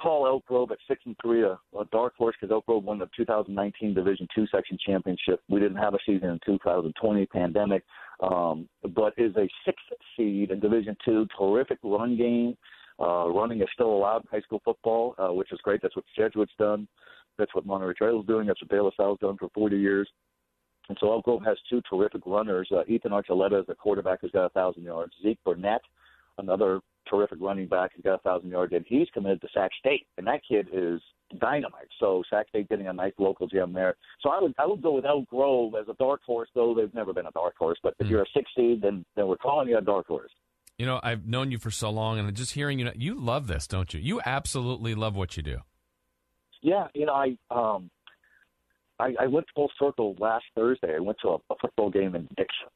call 0.00 0.26
Elk 0.26 0.46
Grove 0.46 0.70
at 0.70 0.78
six 0.88 1.02
and 1.04 1.16
three 1.22 1.42
a, 1.42 1.58
a 1.78 1.84
dark 1.92 2.16
horse 2.16 2.34
because 2.40 2.52
Elk 2.52 2.66
Grove 2.66 2.84
won 2.84 2.98
the 2.98 3.08
2019 3.16 3.94
Division 3.94 4.26
Two 4.34 4.46
section 4.52 4.78
championship. 4.84 5.40
We 5.48 5.60
didn't 5.60 5.76
have 5.78 5.94
a 5.94 5.98
season 6.06 6.30
in 6.30 6.40
2020 6.46 7.26
pandemic 7.26 7.84
um, 8.22 8.68
but 8.94 9.14
is 9.16 9.34
a 9.36 9.48
sixth 9.64 9.84
seed 10.16 10.50
in 10.50 10.60
Division 10.60 10.96
Two. 11.04 11.26
Terrific 11.38 11.78
run 11.82 12.16
game. 12.16 12.56
Uh, 13.00 13.28
running 13.30 13.62
is 13.62 13.68
still 13.72 13.90
allowed 13.90 14.18
in 14.18 14.28
high 14.30 14.42
school 14.42 14.60
football, 14.64 15.14
uh, 15.18 15.32
which 15.32 15.50
is 15.52 15.58
great. 15.62 15.80
That's 15.80 15.96
what 15.96 16.04
Jesuit's 16.16 16.52
done. 16.58 16.86
That's 17.38 17.54
what 17.54 17.64
Monterey 17.64 17.94
Trail 17.94 18.20
is 18.20 18.26
doing. 18.26 18.46
That's 18.46 18.60
what 18.60 18.68
De 18.68 18.82
La 18.82 18.90
Salle's 18.94 19.18
done 19.20 19.38
for 19.38 19.48
40 19.54 19.78
years. 19.78 20.08
And 20.90 20.98
so 21.00 21.10
Elk 21.10 21.24
Grove 21.24 21.42
has 21.46 21.56
two 21.70 21.80
terrific 21.88 22.20
runners. 22.26 22.68
Uh, 22.70 22.82
Ethan 22.88 23.12
Archuleta 23.12 23.60
is 23.60 23.68
a 23.68 23.74
quarterback 23.74 24.20
who's 24.20 24.32
got 24.32 24.44
a 24.44 24.50
thousand 24.50 24.82
yards. 24.82 25.12
Zeke 25.22 25.38
Burnett, 25.44 25.80
another 26.40 26.80
terrific 27.08 27.38
running 27.40 27.66
back 27.66 27.92
who's 27.94 28.04
got 28.04 28.14
a 28.14 28.18
thousand 28.18 28.50
yards, 28.50 28.72
and 28.72 28.84
he's 28.88 29.08
committed 29.12 29.40
to 29.40 29.48
Sac 29.52 29.70
State. 29.78 30.06
And 30.18 30.26
that 30.26 30.40
kid 30.48 30.68
is 30.72 31.00
dynamite. 31.40 31.88
So 31.98 32.22
Sac 32.30 32.48
State 32.48 32.68
getting 32.68 32.88
a 32.88 32.92
nice 32.92 33.12
local 33.18 33.46
gem 33.46 33.72
there. 33.72 33.94
So 34.20 34.30
I 34.30 34.40
would 34.40 34.54
I 34.58 34.66
would 34.66 34.82
go 34.82 34.94
with 34.94 35.04
Elk 35.04 35.28
Grove 35.28 35.74
as 35.80 35.88
a 35.88 35.94
dark 35.94 36.20
horse, 36.24 36.48
though 36.54 36.74
they've 36.74 36.94
never 36.94 37.12
been 37.12 37.26
a 37.26 37.32
dark 37.32 37.54
horse. 37.58 37.78
But 37.82 37.94
if 37.98 38.06
mm. 38.06 38.10
you're 38.10 38.22
a 38.22 38.26
six 38.34 38.50
seed, 38.56 38.82
then 38.82 39.04
then 39.16 39.26
we're 39.26 39.36
calling 39.36 39.68
you 39.68 39.78
a 39.78 39.82
dark 39.82 40.06
horse. 40.06 40.32
You 40.78 40.86
know, 40.86 40.98
I've 41.02 41.26
known 41.26 41.50
you 41.50 41.58
for 41.58 41.70
so 41.70 41.90
long, 41.90 42.18
and 42.18 42.34
just 42.34 42.52
hearing 42.52 42.78
you, 42.78 42.86
know, 42.86 42.92
you 42.96 43.14
love 43.14 43.46
this, 43.48 43.66
don't 43.66 43.92
you? 43.92 44.00
You 44.00 44.22
absolutely 44.24 44.94
love 44.94 45.14
what 45.14 45.36
you 45.36 45.42
do. 45.42 45.58
Yeah, 46.62 46.86
you 46.94 47.04
know, 47.04 47.12
I 47.12 47.36
um, 47.50 47.90
I, 48.98 49.14
I 49.20 49.26
went 49.26 49.46
full 49.54 49.70
circle 49.78 50.16
last 50.18 50.44
Thursday. 50.54 50.94
I 50.94 51.00
went 51.00 51.18
to 51.22 51.28
a, 51.28 51.34
a 51.34 51.56
football 51.60 51.90
game 51.90 52.14
in 52.14 52.22
Dixon, 52.36 52.68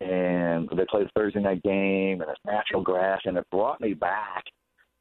and 0.00 0.68
they 0.76 0.84
played 0.88 1.06
a 1.06 1.10
Thursday 1.14 1.40
night 1.40 1.62
game, 1.62 2.20
and 2.20 2.30
it's 2.30 2.40
natural 2.44 2.82
grass, 2.82 3.20
and 3.24 3.36
it 3.36 3.46
brought 3.50 3.80
me 3.80 3.94
back 3.94 4.44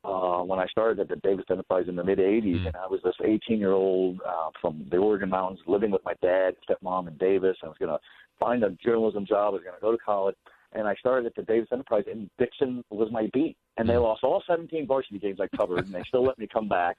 uh, 0.03 0.41
when 0.41 0.59
I 0.59 0.67
started 0.67 0.99
at 0.99 1.09
the 1.09 1.15
Davis 1.17 1.45
Enterprise 1.49 1.85
in 1.87 1.95
the 1.95 2.03
mid 2.03 2.19
'80s, 2.19 2.61
mm. 2.61 2.67
and 2.67 2.75
I 2.75 2.87
was 2.87 3.01
this 3.03 3.15
18 3.23 3.59
year 3.59 3.73
old 3.73 4.19
uh, 4.27 4.49
from 4.61 4.85
the 4.89 4.97
Oregon 4.97 5.29
Mountains, 5.29 5.59
living 5.67 5.91
with 5.91 6.03
my 6.05 6.13
dad, 6.21 6.55
stepmom, 6.69 7.07
and 7.07 7.17
Davis. 7.17 7.57
I 7.63 7.67
was 7.67 7.77
going 7.79 7.91
to 7.91 7.99
find 8.39 8.63
a 8.63 8.71
journalism 8.83 9.25
job. 9.25 9.49
I 9.49 9.55
was 9.55 9.63
going 9.63 9.75
to 9.75 9.81
go 9.81 9.91
to 9.91 9.97
college, 9.97 10.35
and 10.73 10.87
I 10.87 10.95
started 10.95 11.25
at 11.25 11.35
the 11.35 11.43
Davis 11.43 11.69
Enterprise, 11.71 12.03
and 12.09 12.29
Dixon 12.37 12.83
was 12.89 13.09
my 13.11 13.29
beat. 13.33 13.57
And 13.77 13.89
they 13.89 13.93
mm. 13.93 14.03
lost 14.03 14.23
all 14.23 14.43
17 14.47 14.87
varsity 14.87 15.19
games 15.19 15.39
I 15.41 15.57
covered, 15.57 15.85
and 15.85 15.93
they 15.93 16.03
still 16.07 16.23
let 16.23 16.37
me 16.37 16.47
come 16.51 16.69
back. 16.69 16.97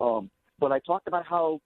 Um, 0.00 0.30
but 0.58 0.72
I 0.72 0.80
talked 0.80 1.08
about 1.08 1.26
how 1.26 1.60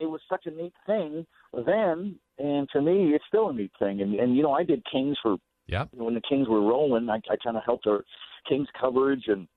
it 0.00 0.06
was 0.06 0.20
such 0.28 0.46
a 0.46 0.50
neat 0.50 0.72
thing 0.86 1.26
then, 1.66 2.16
and 2.38 2.68
to 2.72 2.80
me, 2.80 3.12
it's 3.14 3.24
still 3.28 3.50
a 3.50 3.54
neat 3.54 3.72
thing. 3.78 4.00
And, 4.00 4.14
and 4.14 4.36
you 4.36 4.42
know, 4.42 4.52
I 4.52 4.64
did 4.64 4.82
Kings 4.90 5.16
for 5.22 5.36
yeah. 5.66 5.86
When 5.92 6.14
the 6.14 6.20
Kings 6.28 6.46
were 6.48 6.60
rolling, 6.60 7.08
I, 7.08 7.16
I 7.30 7.36
kind 7.42 7.56
of 7.56 7.62
helped 7.64 7.86
our 7.86 8.04
Kings 8.48 8.68
coverage 8.78 9.24
and 9.28 9.48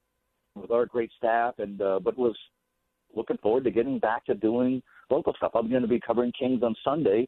with 0.56 0.72
our 0.72 0.86
great 0.86 1.12
staff, 1.18 1.56
and 1.60 1.82
uh, 1.82 2.00
but 2.02 2.18
was 2.18 2.36
looking 3.16 3.38
forward 3.38 3.64
to 3.66 3.72
getting 3.72 4.00
back 4.00 4.26
to 4.26 4.34
doing 4.34 4.82
local 5.10 5.34
stuff. 5.36 5.52
I'm 5.54 5.70
going 5.70 5.82
to 5.82 5.88
be 5.88 6.00
covering 6.00 6.32
Kings 6.38 6.64
on 6.64 6.76
Sunday 6.84 7.28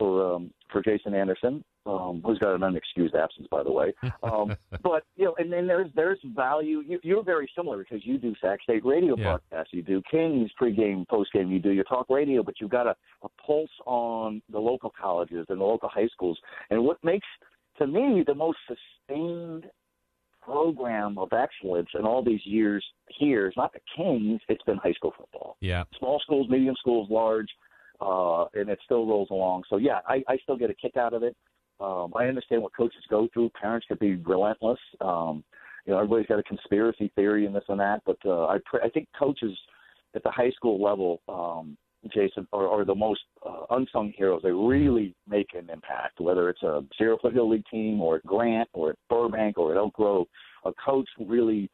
for 0.00 0.34
um, 0.34 0.50
for 0.72 0.82
Jason 0.82 1.14
Anderson, 1.14 1.62
um, 1.84 2.22
who's 2.24 2.38
got 2.38 2.54
an 2.54 2.62
unexcused 2.62 3.14
absence, 3.14 3.46
by 3.50 3.62
the 3.62 3.70
way. 3.70 3.92
Um, 4.22 4.56
but 4.82 5.04
you 5.16 5.26
know, 5.26 5.34
and 5.38 5.52
then 5.52 5.66
there's 5.66 5.90
there's 5.94 6.18
value. 6.34 6.82
You, 6.86 6.98
you're 7.02 7.22
very 7.22 7.48
similar 7.54 7.78
because 7.78 8.04
you 8.04 8.18
do 8.18 8.34
Sac 8.40 8.62
State 8.62 8.84
radio 8.84 9.14
yeah. 9.16 9.24
broadcasts, 9.24 9.72
you 9.72 9.82
do 9.82 10.02
Kings 10.10 10.50
pregame, 10.60 11.06
postgame, 11.06 11.50
you 11.50 11.58
do 11.58 11.70
your 11.70 11.84
talk 11.84 12.06
radio, 12.08 12.42
but 12.42 12.54
you've 12.60 12.70
got 12.70 12.86
a, 12.86 12.96
a 13.22 13.28
pulse 13.46 13.70
on 13.86 14.42
the 14.50 14.58
local 14.58 14.92
colleges 14.98 15.46
and 15.50 15.60
the 15.60 15.64
local 15.64 15.88
high 15.88 16.08
schools. 16.08 16.38
And 16.70 16.82
what 16.82 16.96
makes 17.04 17.26
to 17.78 17.86
me 17.86 18.24
the 18.26 18.34
most 18.34 18.58
sustained 18.66 19.66
program 20.42 21.18
of 21.18 21.32
excellence 21.32 21.88
in 21.98 22.04
all 22.04 22.24
these 22.24 22.40
years 22.44 22.84
here 23.08 23.46
is 23.48 23.54
not 23.56 23.72
the 23.72 23.80
Kings, 23.94 24.40
it's 24.48 24.62
been 24.64 24.78
high 24.78 24.92
school 24.92 25.12
football. 25.16 25.56
Yeah. 25.60 25.84
Small 25.98 26.18
schools, 26.20 26.48
medium 26.48 26.74
schools, 26.78 27.08
large, 27.10 27.48
uh, 28.00 28.44
and 28.54 28.68
it 28.68 28.78
still 28.84 29.06
rolls 29.06 29.28
along. 29.30 29.64
So, 29.68 29.76
yeah, 29.76 30.00
I, 30.06 30.22
I 30.28 30.36
still 30.42 30.56
get 30.56 30.70
a 30.70 30.74
kick 30.74 30.96
out 30.96 31.14
of 31.14 31.22
it. 31.22 31.36
Um, 31.80 32.12
I 32.14 32.26
understand 32.26 32.62
what 32.62 32.76
coaches 32.76 33.02
go 33.08 33.28
through. 33.32 33.50
Parents 33.60 33.86
can 33.86 33.96
be 34.00 34.16
relentless. 34.16 34.78
Um, 35.00 35.42
you 35.86 35.92
know, 35.92 35.98
everybody's 35.98 36.26
got 36.26 36.38
a 36.38 36.42
conspiracy 36.42 37.10
theory 37.16 37.46
and 37.46 37.54
this 37.54 37.64
and 37.68 37.80
that, 37.80 38.02
but 38.04 38.18
uh, 38.24 38.46
I, 38.46 38.58
pr- 38.66 38.82
I 38.84 38.90
think 38.90 39.08
coaches 39.18 39.56
at 40.14 40.22
the 40.22 40.30
high 40.30 40.50
school 40.50 40.82
level 40.82 41.22
um, 41.28 41.76
Jason, 42.08 42.46
are, 42.52 42.66
are 42.66 42.84
the 42.84 42.94
most 42.94 43.20
uh, 43.46 43.64
unsung 43.70 44.12
heroes. 44.16 44.40
They 44.42 44.50
really 44.50 45.14
make 45.28 45.48
an 45.54 45.68
impact, 45.70 46.20
whether 46.20 46.48
it's 46.48 46.62
a 46.62 46.82
Sierra 46.96 47.16
Foothill 47.20 47.50
League 47.50 47.64
team 47.70 48.00
or 48.00 48.16
at 48.16 48.26
Grant 48.26 48.68
or 48.72 48.90
at 48.90 48.96
Burbank 49.08 49.58
or 49.58 49.72
at 49.72 49.76
Elk 49.76 49.94
Grove. 49.94 50.26
A 50.64 50.72
coach 50.84 51.08
really 51.18 51.70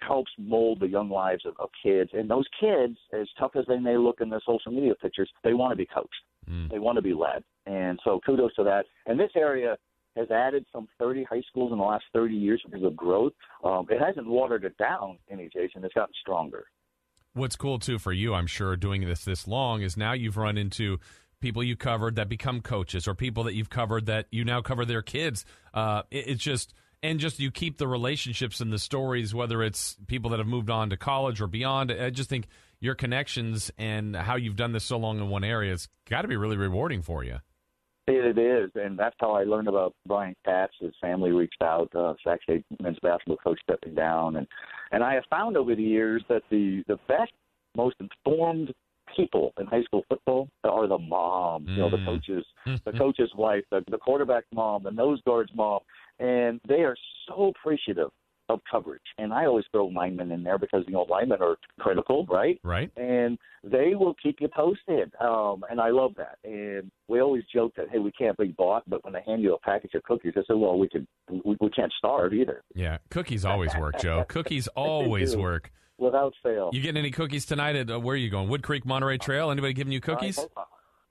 helps 0.00 0.30
mold 0.38 0.80
the 0.80 0.88
young 0.88 1.10
lives 1.10 1.44
of, 1.46 1.54
of 1.58 1.70
kids. 1.82 2.10
And 2.12 2.30
those 2.30 2.46
kids, 2.60 2.96
as 3.12 3.26
tough 3.38 3.52
as 3.56 3.64
they 3.66 3.78
may 3.78 3.96
look 3.96 4.20
in 4.20 4.30
their 4.30 4.42
social 4.46 4.72
media 4.72 4.94
pictures, 4.94 5.30
they 5.44 5.54
want 5.54 5.72
to 5.72 5.76
be 5.76 5.86
coached. 5.86 6.10
Mm. 6.50 6.70
They 6.70 6.78
want 6.78 6.96
to 6.96 7.02
be 7.02 7.14
led. 7.14 7.44
And 7.66 7.98
so 8.04 8.20
kudos 8.24 8.54
to 8.56 8.64
that. 8.64 8.84
And 9.06 9.18
this 9.18 9.30
area 9.36 9.76
has 10.16 10.30
added 10.30 10.64
some 10.72 10.88
30 10.98 11.24
high 11.24 11.42
schools 11.48 11.72
in 11.72 11.78
the 11.78 11.84
last 11.84 12.04
30 12.12 12.34
years 12.34 12.60
because 12.64 12.84
of 12.84 12.96
growth. 12.96 13.34
Um, 13.62 13.86
it 13.90 14.00
hasn't 14.00 14.26
watered 14.26 14.64
it 14.64 14.76
down 14.78 15.18
any, 15.30 15.48
Jason. 15.52 15.84
It's 15.84 15.94
gotten 15.94 16.14
stronger 16.20 16.66
what's 17.38 17.56
cool 17.56 17.78
too 17.78 17.98
for 17.98 18.12
you, 18.12 18.34
I'm 18.34 18.46
sure, 18.46 18.76
doing 18.76 19.06
this 19.06 19.24
this 19.24 19.46
long 19.46 19.82
is 19.82 19.96
now 19.96 20.12
you've 20.12 20.36
run 20.36 20.58
into 20.58 20.98
people 21.40 21.62
you 21.62 21.76
covered 21.76 22.16
that 22.16 22.28
become 22.28 22.60
coaches 22.60 23.06
or 23.06 23.14
people 23.14 23.44
that 23.44 23.54
you've 23.54 23.70
covered 23.70 24.06
that 24.06 24.26
you 24.30 24.44
now 24.44 24.60
cover 24.60 24.84
their 24.84 25.02
kids. 25.02 25.44
Uh, 25.72 26.02
it, 26.10 26.26
it's 26.28 26.42
just 26.42 26.74
and 27.02 27.20
just 27.20 27.38
you 27.38 27.50
keep 27.50 27.78
the 27.78 27.88
relationships 27.88 28.60
and 28.60 28.72
the 28.72 28.78
stories, 28.78 29.34
whether 29.34 29.62
it's 29.62 29.96
people 30.06 30.30
that 30.30 30.38
have 30.38 30.48
moved 30.48 30.70
on 30.70 30.90
to 30.90 30.96
college 30.96 31.40
or 31.40 31.46
beyond. 31.46 31.92
I 31.92 32.10
just 32.10 32.28
think 32.28 32.46
your 32.80 32.94
connections 32.94 33.70
and 33.78 34.14
how 34.16 34.36
you've 34.36 34.56
done 34.56 34.72
this 34.72 34.84
so 34.84 34.96
long 34.98 35.18
in 35.18 35.28
one 35.28 35.44
area, 35.44 35.72
it's 35.72 35.88
got 36.08 36.22
to 36.22 36.28
be 36.28 36.36
really 36.36 36.56
rewarding 36.56 37.02
for 37.02 37.24
you. 37.24 37.38
It 38.06 38.38
is, 38.38 38.70
and 38.74 38.98
that's 38.98 39.16
how 39.20 39.32
I 39.32 39.44
learned 39.44 39.68
about 39.68 39.94
Brian 40.06 40.34
Katz. 40.42 40.72
His 40.80 40.94
family 40.98 41.30
reached 41.30 41.60
out. 41.62 41.94
Uh, 41.94 42.14
Sac 42.24 42.42
State 42.42 42.64
men's 42.80 42.96
basketball 43.02 43.36
coach 43.36 43.60
stepping 43.62 43.94
down, 43.94 44.36
and 44.36 44.46
and 44.92 45.04
I 45.04 45.12
have 45.12 45.24
found 45.28 45.58
over 45.58 45.74
the 45.74 45.82
years 45.82 46.24
that 46.30 46.42
the 46.48 46.82
the 46.88 46.98
best, 47.06 47.32
most 47.76 47.96
informed 48.00 48.72
people 49.14 49.52
in 49.60 49.66
high 49.66 49.82
school 49.82 50.04
football 50.08 50.48
are 50.64 50.86
the 50.86 50.96
moms. 50.96 51.68
Mm. 51.68 51.72
You 51.72 51.78
know, 51.82 51.90
the 51.90 51.98
mm. 51.98 52.06
coaches, 52.06 52.46
the 52.84 52.92
coach's 52.92 53.30
wife, 53.36 53.64
the, 53.70 53.84
the 53.90 53.98
quarterback 53.98 54.44
mom, 54.54 54.84
the 54.84 54.90
nose 54.90 55.20
guard's 55.26 55.52
mom, 55.54 55.80
and 56.18 56.60
they 56.68 56.82
are 56.82 56.96
so 57.26 57.52
appreciative 57.56 58.10
of 58.48 58.60
coverage. 58.70 59.02
And 59.18 59.32
I 59.32 59.44
always 59.44 59.64
throw 59.70 59.86
linemen 59.86 60.32
in 60.32 60.42
there 60.42 60.58
because, 60.58 60.84
you 60.86 60.94
know, 60.94 61.06
linemen 61.08 61.42
are 61.42 61.56
critical, 61.78 62.26
right? 62.26 62.58
Right. 62.64 62.90
And 62.96 63.38
they 63.62 63.94
will 63.94 64.14
keep 64.22 64.40
you 64.40 64.48
posted. 64.48 65.12
Um, 65.20 65.64
and 65.70 65.80
I 65.80 65.90
love 65.90 66.12
that. 66.16 66.38
And 66.44 66.90
we 67.08 67.20
always 67.20 67.44
joke 67.52 67.74
that, 67.76 67.90
hey, 67.90 67.98
we 67.98 68.10
can't 68.12 68.36
be 68.38 68.54
bought, 68.56 68.88
but 68.88 69.04
when 69.04 69.12
they 69.12 69.22
hand 69.26 69.42
you 69.42 69.54
a 69.54 69.58
package 69.58 69.94
of 69.94 70.02
cookies, 70.04 70.32
I 70.36 70.40
say, 70.40 70.54
well, 70.54 70.78
we, 70.78 70.88
can, 70.88 71.06
we, 71.30 71.56
we 71.60 71.70
can't 71.70 71.92
starve 71.98 72.32
either. 72.32 72.62
Yeah. 72.74 72.98
Cookies 73.10 73.44
always 73.44 73.74
work, 73.76 73.98
Joe. 74.00 74.24
Cookies 74.28 74.66
always 74.68 75.36
work. 75.36 75.70
Without 75.98 76.32
fail. 76.44 76.70
You 76.72 76.80
getting 76.80 76.96
any 76.96 77.10
cookies 77.10 77.44
tonight? 77.44 77.74
At 77.74 77.90
uh, 77.90 77.98
where 77.98 78.14
are 78.14 78.16
you 78.16 78.30
going? 78.30 78.48
Wood 78.48 78.62
Creek, 78.62 78.86
Monterey 78.86 79.18
Trail? 79.18 79.50
Anybody 79.50 79.72
giving 79.72 79.92
you 79.92 80.00
cookies? 80.00 80.38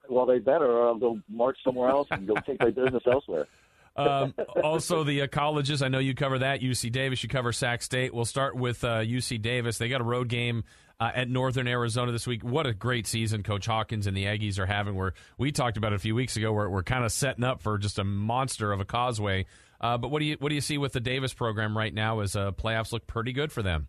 Well, 0.10 0.26
they 0.26 0.40
better, 0.40 0.66
or 0.66 0.88
I'll 0.88 0.96
go 0.96 1.20
march 1.28 1.58
somewhere 1.62 1.90
else 1.90 2.08
and 2.10 2.26
go 2.26 2.36
take 2.36 2.62
my 2.62 2.70
business 2.70 3.04
elsewhere. 3.12 3.48
Um, 3.98 4.34
also, 4.64 5.04
the 5.04 5.24
uh, 5.24 5.28
colleges. 5.28 5.82
I 5.82 5.88
know 5.88 6.00
you 6.00 6.14
cover 6.14 6.40
that. 6.40 6.62
UC 6.62 6.92
Davis. 6.92 7.24
You 7.24 7.30
cover 7.30 7.52
Sac 7.52 7.82
State. 7.82 8.14
We'll 8.14 8.26
start 8.26 8.56
with 8.56 8.84
uh, 8.84 9.00
UC 9.00 9.42
Davis. 9.42 9.78
They 9.78 9.90
got 9.90 10.02
a 10.02 10.06
road 10.06 10.28
game 10.28 10.64
uh, 11.00 11.12
at 11.14 11.30
Northern 11.30 11.68
Arizona 11.68 12.12
this 12.12 12.28
week. 12.28 12.44
What 12.44 12.68
a 12.68 12.74
great 12.74 13.08
season 13.08 13.44
Coach 13.44 13.66
Hawkins 13.66 14.08
and 14.08 14.16
the 14.16 14.26
Aggies 14.26 14.60
are 14.60 14.66
having. 14.66 14.96
Where 14.96 15.14
we 15.38 15.52
talked 15.52 15.78
about 15.78 15.94
it 15.94 15.96
a 15.96 16.00
few 16.00 16.16
weeks 16.16 16.38
ago, 16.38 16.54
where 16.54 16.70
we're 16.70 16.84
kind 16.84 17.04
of 17.04 17.12
setting 17.12 17.44
up 17.44 17.62
for 17.62 17.78
just 17.78 18.00
a 18.00 18.04
monster 18.04 18.72
of 18.72 18.80
a 18.80 18.86
causeway. 18.86 19.46
Uh, 19.80 19.98
but 19.98 20.10
what 20.10 20.20
do 20.20 20.26
you 20.26 20.38
what 20.40 20.50
do 20.50 20.56
you 20.56 20.62
see 20.62 20.78
with 20.78 20.94
the 20.94 21.00
Davis 21.00 21.34
program 21.34 21.78
right 21.78 21.94
now? 21.94 22.20
As 22.20 22.36
uh, 22.36 22.52
playoffs 22.52 22.92
look 22.92 23.06
pretty 23.08 23.34
good 23.34 23.52
for 23.52 23.62
them. 23.62 23.88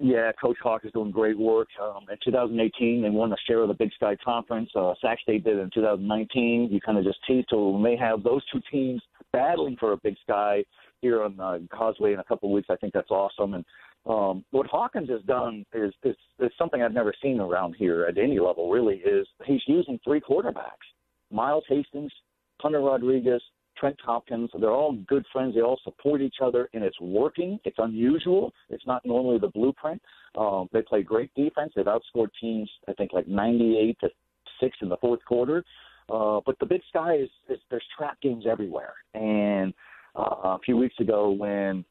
Yeah, 0.00 0.30
Coach 0.40 0.58
Hawk 0.62 0.84
is 0.84 0.92
doing 0.92 1.10
great 1.10 1.36
work. 1.36 1.66
Um, 1.82 2.06
in 2.08 2.16
2018, 2.24 3.02
they 3.02 3.10
won 3.10 3.32
a 3.32 3.36
share 3.48 3.62
of 3.62 3.68
the 3.68 3.74
Big 3.74 3.92
Sky 3.94 4.16
Conference. 4.24 4.70
Uh, 4.74 4.94
Sac 5.02 5.18
State 5.20 5.42
did 5.42 5.58
in 5.58 5.70
2019. 5.74 6.68
You 6.70 6.80
kind 6.80 6.98
of 6.98 7.04
just 7.04 7.18
teased, 7.26 7.48
so 7.50 7.70
we 7.70 7.82
may 7.82 7.96
have 7.96 8.22
those 8.22 8.42
two 8.52 8.60
teams 8.70 9.02
battling 9.32 9.76
for 9.78 9.92
a 9.92 9.96
Big 9.98 10.16
Sky 10.22 10.64
here 11.00 11.22
on 11.22 11.38
uh, 11.38 11.58
Causeway 11.72 12.12
in 12.12 12.20
a 12.20 12.24
couple 12.24 12.48
of 12.48 12.54
weeks. 12.54 12.68
I 12.70 12.76
think 12.76 12.92
that's 12.92 13.10
awesome. 13.10 13.54
And 13.54 13.64
um, 14.06 14.44
what 14.50 14.66
Hawkins 14.66 15.10
has 15.10 15.22
done 15.22 15.64
is, 15.74 15.92
is 16.04 16.16
is 16.40 16.50
something 16.56 16.82
I've 16.82 16.92
never 16.92 17.12
seen 17.22 17.40
around 17.40 17.76
here 17.78 18.04
at 18.04 18.18
any 18.18 18.38
level. 18.38 18.70
Really, 18.70 18.96
is 18.96 19.26
he's 19.44 19.62
using 19.66 19.98
three 20.04 20.20
quarterbacks: 20.20 20.86
Miles 21.30 21.64
Hastings, 21.68 22.12
Hunter 22.60 22.80
Rodriguez, 22.80 23.42
Trent 23.78 23.96
Hopkins. 24.04 24.50
They're 24.58 24.70
all 24.70 24.96
good 25.06 25.24
friends. 25.32 25.54
They 25.54 25.60
all 25.60 25.80
support 25.84 26.20
each 26.20 26.36
other, 26.42 26.68
and 26.74 26.82
it's 26.82 27.00
working. 27.00 27.58
It's 27.64 27.78
unusual. 27.78 28.52
It's 28.70 28.86
not 28.86 29.04
normally 29.04 29.38
the 29.38 29.48
blueprint. 29.48 30.00
Um, 30.36 30.68
they 30.72 30.82
play 30.82 31.02
great 31.02 31.32
defense. 31.34 31.72
They've 31.74 31.84
outscored 31.84 32.28
teams, 32.40 32.70
I 32.88 32.92
think, 32.94 33.12
like 33.12 33.28
98 33.28 33.96
to 34.00 34.08
six 34.60 34.76
in 34.82 34.88
the 34.88 34.96
fourth 34.98 35.24
quarter. 35.24 35.64
Uh, 36.10 36.40
but 36.46 36.58
the 36.58 36.66
Big 36.66 36.80
Sky 36.88 37.16
is, 37.16 37.28
is 37.48 37.58
there's 37.70 37.84
trap 37.96 38.20
games 38.20 38.44
everywhere. 38.50 38.94
And 39.14 39.74
uh, 40.16 40.22
a 40.42 40.58
few 40.64 40.76
weeks 40.76 40.94
ago, 41.00 41.30
when 41.30 41.84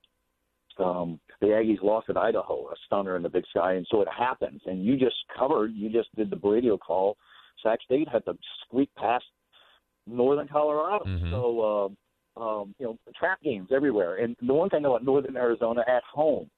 um, 0.79 1.19
the 1.41 1.47
Aggies 1.47 1.81
lost 1.83 2.09
at 2.09 2.17
Idaho, 2.17 2.67
a 2.67 2.75
stunner 2.85 3.15
in 3.15 3.23
the 3.23 3.29
Big 3.29 3.45
Sky, 3.49 3.73
and 3.73 3.85
so 3.89 4.01
it 4.01 4.07
happens. 4.15 4.61
And 4.65 4.83
you 4.83 4.97
just 4.97 5.15
covered, 5.37 5.71
you 5.73 5.89
just 5.89 6.13
did 6.15 6.29
the 6.29 6.39
radio 6.43 6.77
call. 6.77 7.17
Sac 7.63 7.81
State 7.83 8.07
had 8.11 8.25
to 8.25 8.37
squeak 8.65 8.89
past 8.95 9.25
Northern 10.05 10.47
Colorado. 10.47 11.05
Mm-hmm. 11.05 11.31
So, 11.31 11.95
um, 12.37 12.43
um, 12.43 12.75
you 12.79 12.85
know, 12.85 12.97
trap 13.17 13.41
games 13.41 13.69
everywhere. 13.75 14.17
And 14.17 14.35
the 14.45 14.53
one 14.53 14.69
thing 14.69 14.85
about 14.85 15.03
Northern 15.03 15.37
Arizona 15.37 15.81
at 15.87 16.03
home, 16.03 16.49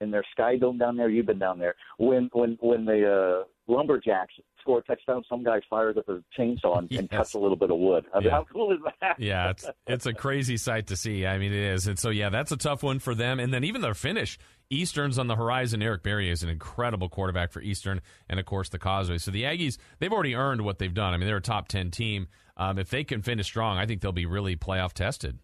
in 0.00 0.10
their 0.10 0.24
Sky 0.32 0.56
Dome 0.56 0.78
down 0.78 0.96
there, 0.96 1.08
you've 1.08 1.26
been 1.26 1.38
down 1.38 1.58
there. 1.58 1.74
When 1.98 2.28
when 2.32 2.58
when 2.60 2.84
the 2.84 3.42
uh, 3.42 3.44
Lumberjacks 3.66 4.34
score 4.60 4.78
a 4.78 4.82
touchdown, 4.82 5.22
some 5.28 5.42
guy 5.42 5.60
fires 5.68 5.96
up 5.96 6.08
a 6.08 6.22
chainsaw 6.38 6.78
and, 6.78 6.90
yes. 6.90 7.00
and 7.00 7.10
cuts 7.10 7.34
a 7.34 7.38
little 7.38 7.56
bit 7.56 7.70
of 7.70 7.78
wood. 7.78 8.04
I 8.14 8.18
mean, 8.18 8.26
yeah. 8.26 8.32
How 8.32 8.46
cool 8.52 8.72
is 8.72 8.78
that? 9.00 9.16
yeah, 9.18 9.50
it's 9.50 9.68
it's 9.86 10.06
a 10.06 10.12
crazy 10.12 10.56
sight 10.56 10.88
to 10.88 10.96
see. 10.96 11.26
I 11.26 11.38
mean, 11.38 11.52
it 11.52 11.72
is. 11.74 11.86
And 11.86 11.98
so 11.98 12.10
yeah, 12.10 12.30
that's 12.30 12.52
a 12.52 12.56
tough 12.56 12.82
one 12.82 12.98
for 12.98 13.14
them. 13.14 13.40
And 13.40 13.52
then 13.52 13.64
even 13.64 13.80
their 13.80 13.94
finish, 13.94 14.38
Eastern's 14.70 15.18
on 15.18 15.26
the 15.26 15.36
horizon. 15.36 15.82
Eric 15.82 16.02
Barriere 16.02 16.32
is 16.32 16.42
an 16.42 16.48
incredible 16.48 17.08
quarterback 17.08 17.52
for 17.52 17.60
Eastern, 17.60 18.00
and 18.28 18.40
of 18.40 18.46
course 18.46 18.68
the 18.68 18.78
Causeway. 18.78 19.18
So 19.18 19.30
the 19.30 19.44
Aggies, 19.44 19.78
they've 19.98 20.12
already 20.12 20.34
earned 20.34 20.62
what 20.62 20.78
they've 20.78 20.94
done. 20.94 21.14
I 21.14 21.16
mean, 21.16 21.26
they're 21.26 21.36
a 21.36 21.42
top 21.42 21.68
ten 21.68 21.90
team. 21.90 22.28
Um, 22.56 22.78
if 22.78 22.90
they 22.90 23.04
can 23.04 23.22
finish 23.22 23.46
strong, 23.46 23.78
I 23.78 23.86
think 23.86 24.00
they'll 24.00 24.12
be 24.12 24.26
really 24.26 24.56
playoff 24.56 24.92
tested. 24.92 25.38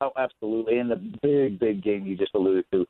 Oh, 0.00 0.10
absolutely. 0.16 0.78
And 0.78 0.90
the 0.90 0.96
big, 1.22 1.58
big 1.58 1.82
game 1.82 2.06
you 2.06 2.16
just 2.16 2.34
alluded 2.34 2.64
to, 2.72 2.86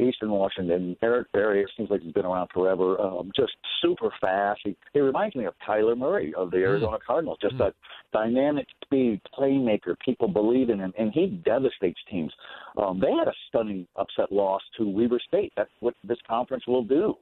Eastern 0.00 0.30
Washington. 0.30 0.96
Eric 1.02 1.28
Barriere 1.32 1.66
seems 1.76 1.90
like 1.90 2.02
he's 2.02 2.12
been 2.12 2.24
around 2.24 2.48
forever. 2.54 3.00
Um, 3.00 3.30
just 3.34 3.52
super 3.82 4.10
fast. 4.20 4.60
He, 4.64 4.76
he 4.92 5.00
reminds 5.00 5.34
me 5.34 5.46
of 5.46 5.54
Kyler 5.66 5.96
Murray 5.96 6.32
of 6.36 6.50
the 6.50 6.58
Arizona 6.58 6.98
mm. 6.98 7.06
Cardinals. 7.06 7.38
Just 7.40 7.54
mm. 7.54 7.58
that 7.58 7.74
dynamic 8.12 8.66
speed 8.84 9.20
playmaker. 9.36 9.94
People 10.04 10.28
believe 10.28 10.70
in 10.70 10.78
him, 10.78 10.92
and 10.98 11.12
he 11.12 11.40
devastates 11.44 11.98
teams. 12.10 12.32
Um, 12.76 13.00
they 13.00 13.12
had 13.12 13.28
a 13.28 13.34
stunning 13.48 13.86
upset 13.96 14.30
loss 14.30 14.62
to 14.78 14.88
Weber 14.88 15.20
State. 15.26 15.52
That's 15.56 15.70
what 15.80 15.94
this 16.04 16.18
conference 16.28 16.66
will 16.66 16.84
do. 16.84 17.14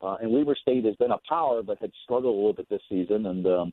Uh, 0.00 0.16
and 0.20 0.32
Weber 0.32 0.56
State 0.60 0.84
has 0.84 0.96
been 0.96 1.12
a 1.12 1.18
power, 1.28 1.62
but 1.62 1.78
had 1.80 1.92
struggled 2.04 2.34
a 2.34 2.36
little 2.36 2.54
bit 2.54 2.68
this 2.68 2.82
season. 2.88 3.26
And 3.26 3.46
um, 3.46 3.72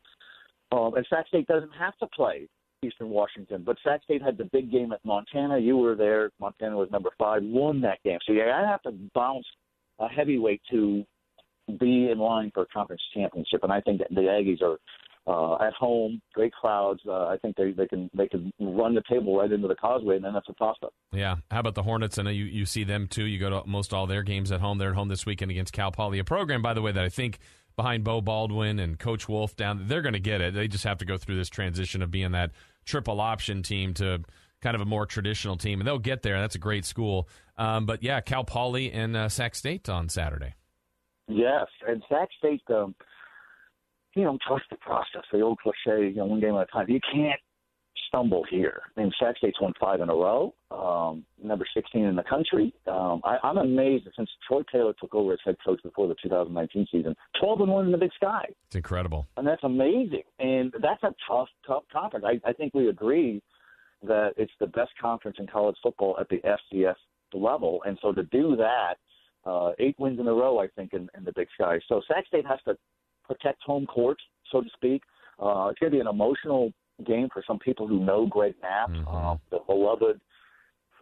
um, 0.72 0.94
and 0.96 1.06
Sac 1.10 1.28
State 1.28 1.48
doesn't 1.48 1.72
have 1.80 1.98
to 1.98 2.08
play 2.08 2.48
Eastern 2.84 3.10
Washington. 3.10 3.64
But 3.66 3.78
Sac 3.84 4.04
State 4.04 4.22
had 4.22 4.38
the 4.38 4.46
big 4.46 4.72
game 4.72 4.92
at 4.92 5.04
Montana. 5.04 5.58
You 5.58 5.78
were 5.78 5.96
there. 5.96 6.32
Montana 6.40 6.78
was 6.78 6.90
number 6.92 7.10
five, 7.18 7.42
won 7.44 7.82
that 7.82 8.02
game. 8.04 8.20
So 8.26 8.34
yeah, 8.34 8.62
I 8.64 8.70
have 8.70 8.82
to 8.84 8.92
bounce 9.14 9.46
a 10.00 10.08
heavyweight 10.08 10.62
to 10.72 11.04
be 11.80 12.10
in 12.12 12.18
line 12.18 12.52
for 12.54 12.64
a 12.64 12.66
conference 12.68 13.02
championship. 13.14 13.64
And 13.64 13.72
I 13.72 13.82
think 13.82 14.00
that 14.00 14.10
the 14.10 14.22
Aggies 14.22 14.62
are 14.62 14.78
uh, 15.28 15.56
at 15.64 15.74
home, 15.74 16.22
great 16.34 16.52
crowds. 16.54 17.02
Uh, 17.08 17.28
I 17.28 17.38
think 17.42 17.56
they 17.56 17.72
they 17.72 17.86
can 17.86 18.10
they 18.16 18.28
can 18.28 18.52
run 18.60 18.96
the 18.96 19.04
table 19.10 19.38
right 19.38 19.52
into 19.52 19.68
the 19.68 19.76
causeway, 19.76 20.16
and 20.16 20.26
then 20.26 20.34
that's 20.34 20.50
a 20.50 20.54
toss 20.54 20.78
up. 20.84 20.94
Yeah. 21.12 21.36
How 21.52 21.60
about 21.60 21.76
the 21.76 21.84
Hornets? 21.84 22.18
I 22.18 22.24
know 22.24 22.30
you 22.32 22.46
you 22.46 22.66
see 22.66 22.84
them 22.84 23.08
too. 23.08 23.26
You 23.26 23.40
go 23.40 23.50
to 23.50 23.68
most 23.68 23.94
all 23.94 24.08
their 24.08 24.24
games 24.24 24.52
at 24.52 24.62
home. 24.62 24.78
They're 24.78 24.90
at 24.90 24.96
home 24.96 25.10
this 25.10 25.26
weekend 25.26 25.52
against 25.52 25.74
Cal 25.74 25.92
Poly, 25.92 26.20
a 26.20 26.24
program 26.24 26.62
by 26.62 26.74
the 26.74 26.82
way 26.82 26.92
that 26.92 27.04
I 27.04 27.10
think 27.10 27.40
behind 27.76 28.04
Beau 28.04 28.20
Baldwin 28.20 28.78
and 28.80 29.00
Coach 29.00 29.30
Wolf 29.30 29.56
down. 29.56 29.88
They're 29.88 30.02
going 30.02 30.14
to 30.14 30.20
get 30.20 30.42
it. 30.42 30.54
They 30.54 30.68
just 30.68 30.84
have 30.84 30.98
to 30.98 31.06
go 31.06 31.18
through 31.18 31.38
this 31.38 31.48
transition 31.48 32.02
of 32.02 32.12
being 32.12 32.32
that 32.32 32.52
triple 32.90 33.22
option 33.22 33.64
team 33.64 33.94
to 33.96 34.20
kind 34.62 34.76
of 34.76 34.82
a 34.82 34.86
more 34.86 35.06
traditional 35.06 35.56
team, 35.56 35.80
and 35.80 35.88
they'll 35.88 36.00
get 36.00 36.22
there. 36.22 36.40
That's 36.40 36.56
a 36.56 36.60
great 36.60 36.86
school. 36.86 37.30
Um, 37.58 37.86
but 37.86 38.04
yeah, 38.04 38.20
Cal 38.22 38.44
Poly 38.44 38.92
and 38.92 39.16
uh, 39.16 39.30
Sac 39.30 39.56
State 39.56 39.88
on 39.88 40.10
Saturday. 40.10 40.56
Yes, 41.28 41.68
and 41.88 42.04
Sac 42.10 42.30
State, 42.38 42.64
um, 42.70 42.96
you 44.16 44.24
know, 44.24 44.38
trust 44.46 44.66
the 44.70 44.78
process. 44.78 45.22
The 45.32 45.42
old 45.42 45.60
cliche, 45.60 46.10
you 46.10 46.16
know, 46.16 46.26
one 46.26 46.40
game 46.40 46.56
at 46.56 46.64
a 46.64 46.66
time. 46.66 46.90
You 46.90 47.00
can't 47.14 47.40
stumble 48.10 48.44
here. 48.50 48.82
I 48.98 49.02
mean, 49.02 49.12
Sac 49.20 49.38
State's 49.38 49.62
won 49.62 49.74
five 49.80 50.02
in 50.02 50.10
a 50.10 50.14
row, 50.14 50.54
um, 50.72 51.24
number 51.42 51.66
16 51.74 52.04
in 52.04 52.16
the 52.16 52.24
country. 52.24 52.74
Um, 52.88 53.22
I, 53.24 53.38
I'm 53.44 53.58
amazed 53.58 54.06
that 54.06 54.16
since 54.18 54.30
Troy 54.48 54.62
Taylor 54.72 54.94
took 55.00 55.16
over 55.16 55.32
as 55.32 55.40
head 55.46 55.56
coach 55.66 55.82
before 55.84 56.08
the 56.08 56.16
2019 56.22 56.88
season, 56.92 57.16
12 57.40 57.62
and 57.62 57.72
one 57.72 57.86
in 57.86 57.92
the 57.92 57.98
Big 57.98 58.12
Sky. 58.16 58.46
It's 58.68 58.76
incredible, 58.76 59.28
and 59.38 59.48
that's 59.48 59.64
amazing. 59.64 60.24
And 60.40 60.74
that's 60.82 61.02
a 61.04 61.14
tough, 61.28 61.48
tough 61.66 61.84
conference. 61.92 62.26
I, 62.28 62.50
I 62.50 62.54
think 62.54 62.74
we 62.74 62.90
agree 62.90 63.42
that 64.04 64.32
it's 64.38 64.52
the 64.60 64.68
best 64.68 64.92
conference 65.02 65.38
in 65.40 65.48
college 65.48 65.76
football 65.82 66.18
at 66.20 66.28
the 66.30 66.42
FCS 66.74 66.96
level, 67.34 67.82
and 67.86 67.98
so 68.02 68.12
to 68.12 68.24
do 68.24 68.56
that, 68.58 68.96
uh, 69.46 69.72
eight 69.80 69.96
wins 70.00 70.20
in 70.20 70.28
a 70.28 70.34
row, 70.34 70.60
I 70.60 70.68
think, 70.68 70.94
in, 70.94 71.10
in 71.18 71.24
the 71.24 71.32
Big 71.34 71.48
Sky. 71.54 71.80
So 71.88 72.02
Sac 72.08 72.28
State 72.28 72.46
has 72.46 72.60
to 72.66 72.76
protect 73.26 73.62
home 73.64 73.86
court, 73.86 74.18
so 74.52 74.62
to 74.62 74.70
speak. 74.76 75.02
Uh, 75.40 75.70
it's 75.70 75.80
going 75.80 75.92
to 75.92 75.98
be 75.98 76.02
an 76.02 76.08
emotional 76.08 76.74
game 77.06 77.30
for 77.32 77.44
some 77.46 77.60
people 77.60 77.88
who 77.88 78.00
know 78.00 78.26
Greg 78.26 78.56
Knapp, 78.62 78.90
mm-hmm. 78.90 79.08
uh, 79.08 79.36
the 79.52 79.60
beloved 79.66 80.20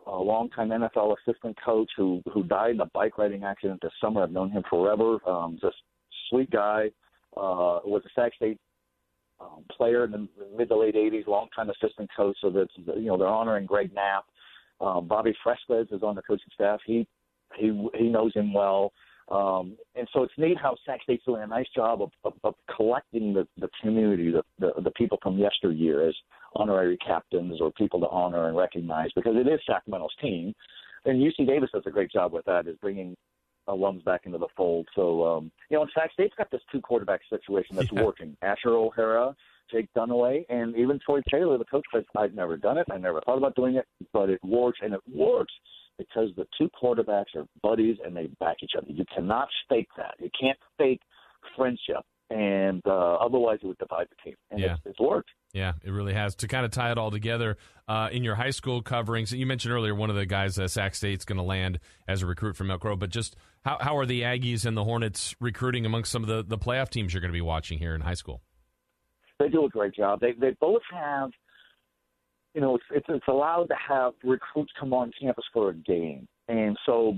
uh, 0.08 0.20
longtime 0.20 0.70
NFL 0.70 1.16
assistant 1.22 1.58
coach 1.64 1.90
who 1.98 2.22
who 2.34 2.44
died 2.44 2.72
in 2.72 2.82
a 2.82 2.86
bike 2.88 3.18
riding 3.18 3.44
accident 3.44 3.82
this 3.82 3.92
summer. 4.02 4.24
I've 4.24 4.32
known 4.32 4.52
him 4.52 4.64
forever. 4.70 5.18
Um, 5.28 5.58
just 5.62 5.76
sweet 6.30 6.50
guy. 6.50 6.90
Uh, 7.36 7.86
was 7.86 8.02
a 8.06 8.10
Sac 8.16 8.34
State 8.36 8.60
um, 9.40 9.64
player 9.76 10.06
in 10.06 10.12
the 10.12 10.28
mid 10.58 10.70
to 10.70 10.78
late 10.78 10.96
'80s, 10.96 11.28
longtime 11.28 11.70
assistant 11.70 12.10
coach. 12.16 12.38
So 12.42 12.50
that's 12.50 12.72
you 12.78 13.08
know 13.08 13.18
they're 13.18 13.28
honoring 13.28 13.66
Greg 13.66 13.92
Knapp. 13.94 14.26
Um, 14.80 15.08
Bobby 15.08 15.36
Fresquez 15.44 15.88
is 15.92 16.04
on 16.04 16.16
the 16.16 16.22
coaching 16.22 16.50
staff. 16.54 16.80
He 16.86 17.08
he 17.56 17.88
he 17.96 18.10
knows 18.10 18.34
him 18.34 18.54
well. 18.54 18.94
Um, 19.30 19.76
and 19.96 20.08
so 20.14 20.24
it's 20.24 20.34
neat 20.38 20.58
how 20.58 20.76
Sac 20.86 21.02
State's 21.04 21.26
doing 21.26 21.42
a 21.42 21.48
nice 21.48 21.68
job 21.76 22.02
of, 22.02 22.12
of, 22.24 22.34
of 22.44 22.56
collecting 22.76 23.34
the, 23.34 23.46
the 23.58 23.70
community, 23.82 24.32
the, 24.32 24.44
the, 24.60 24.82
the 24.82 24.92
people 24.92 25.20
from 25.22 25.38
yesteryear 25.38 26.08
as 26.08 26.16
honorary 26.56 26.98
captains 27.06 27.60
or 27.60 27.72
people 27.74 28.00
to 28.00 28.08
honor 28.08 28.48
and 28.48 28.58
recognize 28.58 29.10
because 29.16 29.36
it 29.36 29.48
is 29.48 29.60
Sacramento's 29.68 30.16
team. 30.22 30.54
And 31.06 31.22
UC 31.22 31.46
Davis 31.46 31.70
does 31.74 31.84
a 31.86 31.92
great 31.92 32.12
job 32.12 32.32
with 32.32 32.46
that, 32.46 32.68
is 32.68 32.78
bringing 32.82 33.16
alums 33.68 34.04
back 34.06 34.22
into 34.26 34.38
the 34.38 34.48
fold. 34.56 34.88
So, 34.96 35.26
um, 35.26 35.52
you 35.70 35.78
know, 35.78 35.84
in 35.84 35.90
Sac 35.94 36.14
State's 36.14 36.34
got 36.38 36.50
this 36.50 36.62
two 36.72 36.80
quarterback 36.80 37.22
situation 37.30 37.76
that's 37.76 37.92
yeah. 37.92 38.04
working. 38.04 38.38
Asher 38.42 38.70
O'Hara, 38.70 39.36
Jake 39.70 39.90
Dunniway, 39.96 40.46
and 40.50 40.76
even 40.78 41.00
Troy 41.06 41.20
Taylor, 41.30 41.58
the 41.58 41.66
coach, 41.66 41.86
says, 41.94 42.06
I've 42.16 42.34
never 42.34 42.56
done 42.56 42.78
it. 42.78 42.88
I 42.90 42.98
never 42.98 43.20
thought 43.22 43.38
about 43.38 43.56
doing 43.56 43.76
it, 43.76 43.86
but 44.14 44.30
it 44.30 44.40
works, 44.44 44.80
and 44.82 44.94
it 44.94 45.02
works 45.14 45.54
because 45.98 46.30
the 46.36 46.46
two 46.58 46.70
quarterbacks 46.82 47.36
are 47.36 47.46
buddies 47.62 47.98
and 48.04 48.16
they 48.16 48.28
back 48.40 48.58
each 48.62 48.72
other. 48.78 48.88
You 48.90 49.06
cannot 49.14 49.48
fake 49.70 49.90
that. 49.98 50.16
You 50.20 50.30
can't 50.40 50.58
fake 50.78 51.02
friendship, 51.56 52.04
and 52.30 52.82
uh, 52.86 53.16
otherwise 53.16 53.60
it 53.64 53.68
would 53.68 53.78
divide 53.78 54.08
the 54.10 54.16
team. 54.24 54.36
And 54.52 54.60
yeah. 54.60 54.74
it's, 54.74 54.82
it's 54.86 55.00
worked. 55.00 55.30
Yeah, 55.54 55.74
it 55.84 55.92
really 55.92 56.14
has. 56.14 56.36
To 56.36 56.48
kind 56.48 56.66
of 56.66 56.72
tie 56.72 56.92
it 56.92 56.98
all 56.98 57.12
together, 57.12 57.58
uh, 57.88 58.10
in 58.12 58.24
your 58.24 58.36
high 58.36 58.52
school 58.52 58.82
coverings, 58.82 59.32
you 59.32 59.46
mentioned 59.46 59.74
earlier 59.74 59.96
one 59.96 60.10
of 60.10 60.16
the 60.16 60.26
guys 60.26 60.60
uh, 60.60 60.68
Sac 60.68 60.96
State's 60.96 61.26
going 61.26 61.38
to 61.38 61.44
land 61.44 61.80
as 62.08 62.22
a 62.22 62.26
recruit 62.26 62.56
from 62.56 62.70
Elk 62.70 62.82
Grove, 62.82 63.00
but 63.00 63.10
just 63.10 63.36
how, 63.64 63.78
how 63.80 63.98
are 63.98 64.06
the 64.06 64.22
Aggies 64.22 64.66
and 64.66 64.76
the 64.76 64.84
Hornets 64.84 65.36
recruiting 65.40 65.86
amongst 65.86 66.12
some 66.12 66.24
of 66.24 66.28
the, 66.28 66.44
the 66.44 66.58
playoff 66.58 66.90
teams 66.90 67.14
you're 67.14 67.22
going 67.22 67.32
to 67.32 67.38
be 67.38 67.42
watching 67.42 67.80
here 67.80 67.96
in 67.96 68.02
high 68.02 68.14
school? 68.14 68.42
They 69.40 69.50
do 69.50 69.66
a 69.66 69.70
great 69.70 69.96
job. 69.96 70.20
They, 70.20 70.34
they 70.34 70.56
both 70.60 70.82
have– 70.92 71.32
you 72.58 72.62
know, 72.62 72.74
it's, 72.74 72.86
it's, 72.90 73.06
it's 73.08 73.28
allowed 73.28 73.66
to 73.66 73.76
have 73.88 74.14
recruits 74.24 74.72
come 74.80 74.92
on 74.92 75.12
campus 75.22 75.46
for 75.54 75.70
a 75.70 75.74
game. 75.76 76.28
And 76.48 76.76
so 76.88 77.16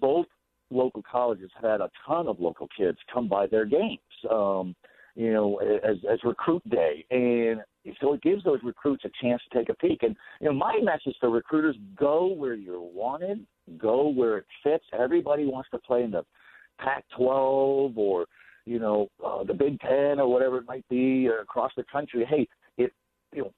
both 0.00 0.26
local 0.72 1.00
colleges 1.08 1.48
have 1.54 1.70
had 1.70 1.80
a 1.80 1.88
ton 2.04 2.26
of 2.26 2.40
local 2.40 2.66
kids 2.76 2.98
come 3.14 3.28
by 3.28 3.46
their 3.46 3.64
games, 3.64 4.00
um, 4.28 4.74
you 5.14 5.32
know, 5.32 5.58
as, 5.58 5.98
as 6.10 6.18
recruit 6.24 6.68
day. 6.68 7.06
And 7.12 7.60
so 8.00 8.14
it 8.14 8.22
gives 8.22 8.42
those 8.42 8.58
recruits 8.64 9.04
a 9.04 9.10
chance 9.22 9.40
to 9.48 9.58
take 9.60 9.68
a 9.68 9.74
peek. 9.74 10.02
And, 10.02 10.16
you 10.40 10.48
know, 10.48 10.54
my 10.54 10.76
message 10.82 11.16
to 11.20 11.28
recruiters, 11.28 11.76
go 11.96 12.26
where 12.26 12.54
you're 12.54 12.80
wanted, 12.80 13.46
go 13.78 14.08
where 14.08 14.38
it 14.38 14.46
fits. 14.64 14.84
Everybody 14.92 15.44
wants 15.44 15.70
to 15.70 15.78
play 15.78 16.02
in 16.02 16.10
the 16.10 16.24
Pac-12 16.80 17.96
or, 17.96 18.26
you 18.66 18.80
know, 18.80 19.06
uh, 19.24 19.44
the 19.44 19.54
Big 19.54 19.78
Ten 19.78 20.18
or 20.18 20.26
whatever 20.26 20.58
it 20.58 20.66
might 20.66 20.88
be 20.88 21.28
across 21.28 21.70
the 21.76 21.84
country. 21.92 22.26
Hey, 22.28 22.48
if, 22.76 22.90
you 23.32 23.42
know, 23.42 23.52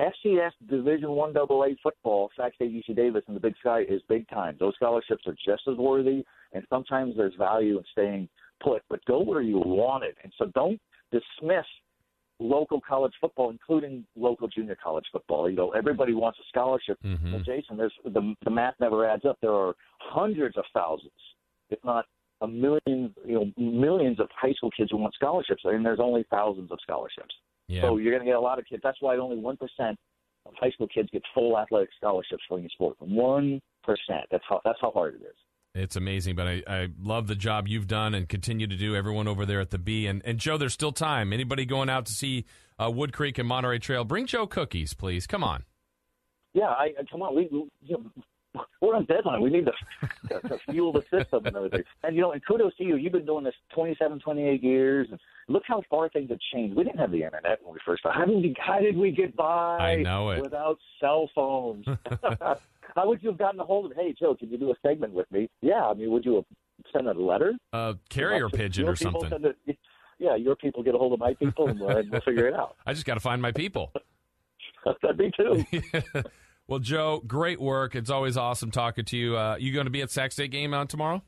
FCS 0.00 0.52
Division 0.68 1.10
One 1.10 1.36
AA 1.36 1.68
football, 1.82 2.30
Sac 2.36 2.54
State, 2.54 2.72
UC 2.72 2.94
Davis, 2.94 3.24
and 3.26 3.36
the 3.36 3.40
Big 3.40 3.54
Sky 3.60 3.82
is 3.88 4.02
big 4.08 4.28
time. 4.28 4.56
Those 4.60 4.74
scholarships 4.76 5.24
are 5.26 5.36
just 5.44 5.62
as 5.70 5.76
worthy, 5.76 6.24
and 6.52 6.64
sometimes 6.68 7.14
there's 7.16 7.34
value 7.36 7.78
in 7.78 7.84
staying 7.92 8.28
put. 8.62 8.82
But 8.90 9.04
go 9.06 9.22
where 9.22 9.40
you 9.40 9.58
want 9.58 10.04
it, 10.04 10.16
and 10.22 10.32
so 10.38 10.46
don't 10.54 10.80
dismiss 11.12 11.64
local 12.38 12.80
college 12.86 13.12
football, 13.20 13.50
including 13.50 14.04
local 14.16 14.48
junior 14.48 14.76
college 14.82 15.06
football. 15.10 15.48
You 15.48 15.56
know, 15.56 15.70
everybody 15.70 16.12
wants 16.12 16.38
a 16.40 16.44
scholarship. 16.48 16.98
Mm-hmm. 17.02 17.32
Well, 17.32 17.42
Jason, 17.42 17.76
there's 17.76 17.94
the 18.04 18.34
the 18.44 18.50
math 18.50 18.74
never 18.80 19.08
adds 19.08 19.24
up. 19.24 19.38
There 19.40 19.54
are 19.54 19.74
hundreds 19.98 20.56
of 20.58 20.64
thousands, 20.74 21.12
if 21.70 21.78
not 21.84 22.04
a 22.42 22.48
million, 22.48 23.14
you 23.24 23.34
know, 23.34 23.52
millions 23.56 24.20
of 24.20 24.28
high 24.38 24.52
school 24.52 24.70
kids 24.70 24.90
who 24.90 24.98
want 24.98 25.14
scholarships, 25.14 25.62
and 25.64 25.84
there's 25.84 26.00
only 26.00 26.24
thousands 26.30 26.70
of 26.70 26.78
scholarships. 26.82 27.34
Yeah. 27.68 27.82
So 27.82 27.96
you're 27.96 28.12
going 28.12 28.24
to 28.24 28.30
get 28.30 28.36
a 28.36 28.40
lot 28.40 28.58
of 28.58 28.66
kids. 28.66 28.82
That's 28.84 29.00
why 29.00 29.16
only 29.16 29.36
one 29.36 29.56
percent 29.56 29.98
of 30.46 30.54
high 30.60 30.70
school 30.70 30.88
kids 30.88 31.08
get 31.12 31.22
full 31.34 31.58
athletic 31.58 31.90
scholarships 31.96 32.42
for 32.48 32.58
any 32.58 32.68
sport. 32.68 32.96
One 33.00 33.60
percent. 33.82 34.24
That's 34.30 34.44
how 34.48 34.60
that's 34.64 34.78
how 34.80 34.90
hard 34.92 35.14
it 35.14 35.22
is. 35.22 35.36
It's 35.74 35.96
amazing, 35.96 36.36
but 36.36 36.46
I, 36.46 36.62
I 36.66 36.88
love 37.02 37.26
the 37.26 37.34
job 37.34 37.68
you've 37.68 37.86
done 37.86 38.14
and 38.14 38.26
continue 38.26 38.66
to 38.66 38.76
do. 38.76 38.96
Everyone 38.96 39.28
over 39.28 39.44
there 39.44 39.60
at 39.60 39.70
the 39.70 39.78
Bee 39.78 40.06
and 40.06 40.22
and 40.24 40.38
Joe, 40.38 40.56
there's 40.56 40.72
still 40.72 40.92
time. 40.92 41.32
Anybody 41.32 41.66
going 41.66 41.90
out 41.90 42.06
to 42.06 42.12
see 42.12 42.46
uh, 42.82 42.90
Wood 42.90 43.12
Creek 43.12 43.36
and 43.38 43.46
Monterey 43.46 43.78
Trail, 43.78 44.04
bring 44.04 44.26
Joe 44.26 44.46
cookies, 44.46 44.94
please. 44.94 45.26
Come 45.26 45.44
on. 45.44 45.64
Yeah, 46.54 46.68
I 46.68 46.92
come 47.10 47.20
on. 47.20 47.36
We, 47.36 47.48
you 47.52 47.68
know, 47.90 48.02
we're 48.80 48.94
on 48.94 49.04
deadline. 49.04 49.40
We 49.40 49.50
need 49.50 49.66
to, 49.66 50.40
to, 50.40 50.48
to 50.48 50.58
fuel 50.70 50.92
the 50.92 51.02
system 51.02 51.46
and 51.46 51.56
everything. 51.56 51.82
And 52.02 52.14
you 52.14 52.22
know, 52.22 52.32
and 52.32 52.44
kudos 52.44 52.74
to 52.76 52.84
you. 52.84 52.96
You've 52.96 53.12
been 53.12 53.26
doing 53.26 53.44
this 53.44 53.54
27, 53.74 54.20
28 54.20 54.62
years, 54.62 55.08
and 55.10 55.20
look 55.48 55.62
how 55.66 55.82
far 55.88 56.08
things 56.08 56.30
have 56.30 56.38
changed. 56.52 56.76
We 56.76 56.84
didn't 56.84 56.98
have 56.98 57.10
the 57.10 57.22
internet 57.22 57.60
when 57.62 57.74
we 57.74 57.80
first 57.84 58.00
started. 58.00 58.18
How 58.18 58.26
did 58.26 58.36
we? 58.36 58.54
How 58.58 58.80
did 58.80 58.96
we 58.96 59.10
get 59.10 59.36
by? 59.36 59.78
I 59.78 59.96
know 59.96 60.30
it. 60.30 60.42
Without 60.42 60.78
cell 61.00 61.30
phones. 61.34 61.86
how 62.94 63.08
would 63.08 63.22
you 63.22 63.30
have 63.30 63.38
gotten 63.38 63.60
a 63.60 63.64
hold 63.64 63.90
of? 63.90 63.96
Hey, 63.96 64.14
Joe, 64.18 64.34
can 64.34 64.50
you 64.50 64.58
do 64.58 64.70
a 64.70 64.74
segment 64.86 65.12
with 65.12 65.30
me? 65.30 65.48
Yeah. 65.62 65.86
I 65.86 65.94
mean, 65.94 66.10
would 66.10 66.24
you 66.24 66.36
have 66.36 66.44
sent 66.92 67.06
a 67.06 67.12
letter? 67.12 67.54
A 67.72 67.96
carrier 68.08 68.48
pigeon 68.48 68.88
or 68.88 68.96
something. 68.96 69.52
It, 69.66 69.78
yeah, 70.18 70.36
your 70.36 70.56
people 70.56 70.82
get 70.82 70.94
a 70.94 70.98
hold 70.98 71.12
of 71.12 71.18
my 71.18 71.34
people, 71.34 71.68
and 71.68 71.78
we'll, 71.78 72.02
we'll 72.10 72.20
figure 72.22 72.48
it 72.48 72.54
out. 72.54 72.76
I 72.86 72.92
just 72.92 73.04
got 73.04 73.14
to 73.14 73.20
find 73.20 73.40
my 73.40 73.52
people. 73.52 73.92
That'd 75.02 75.18
be 75.18 75.32
too. 75.36 75.64
Well, 76.68 76.80
Joe, 76.80 77.22
great 77.26 77.60
work. 77.60 77.94
It's 77.94 78.10
always 78.10 78.36
awesome 78.36 78.72
talking 78.72 79.04
to 79.06 79.16
you. 79.16 79.36
Uh, 79.36 79.56
you 79.56 79.72
going 79.72 79.86
to 79.86 79.90
be 79.90 80.02
at 80.02 80.10
Sac 80.10 80.32
State 80.32 80.50
game 80.50 80.74
on 80.74 80.88
tomorrow? 80.88 81.22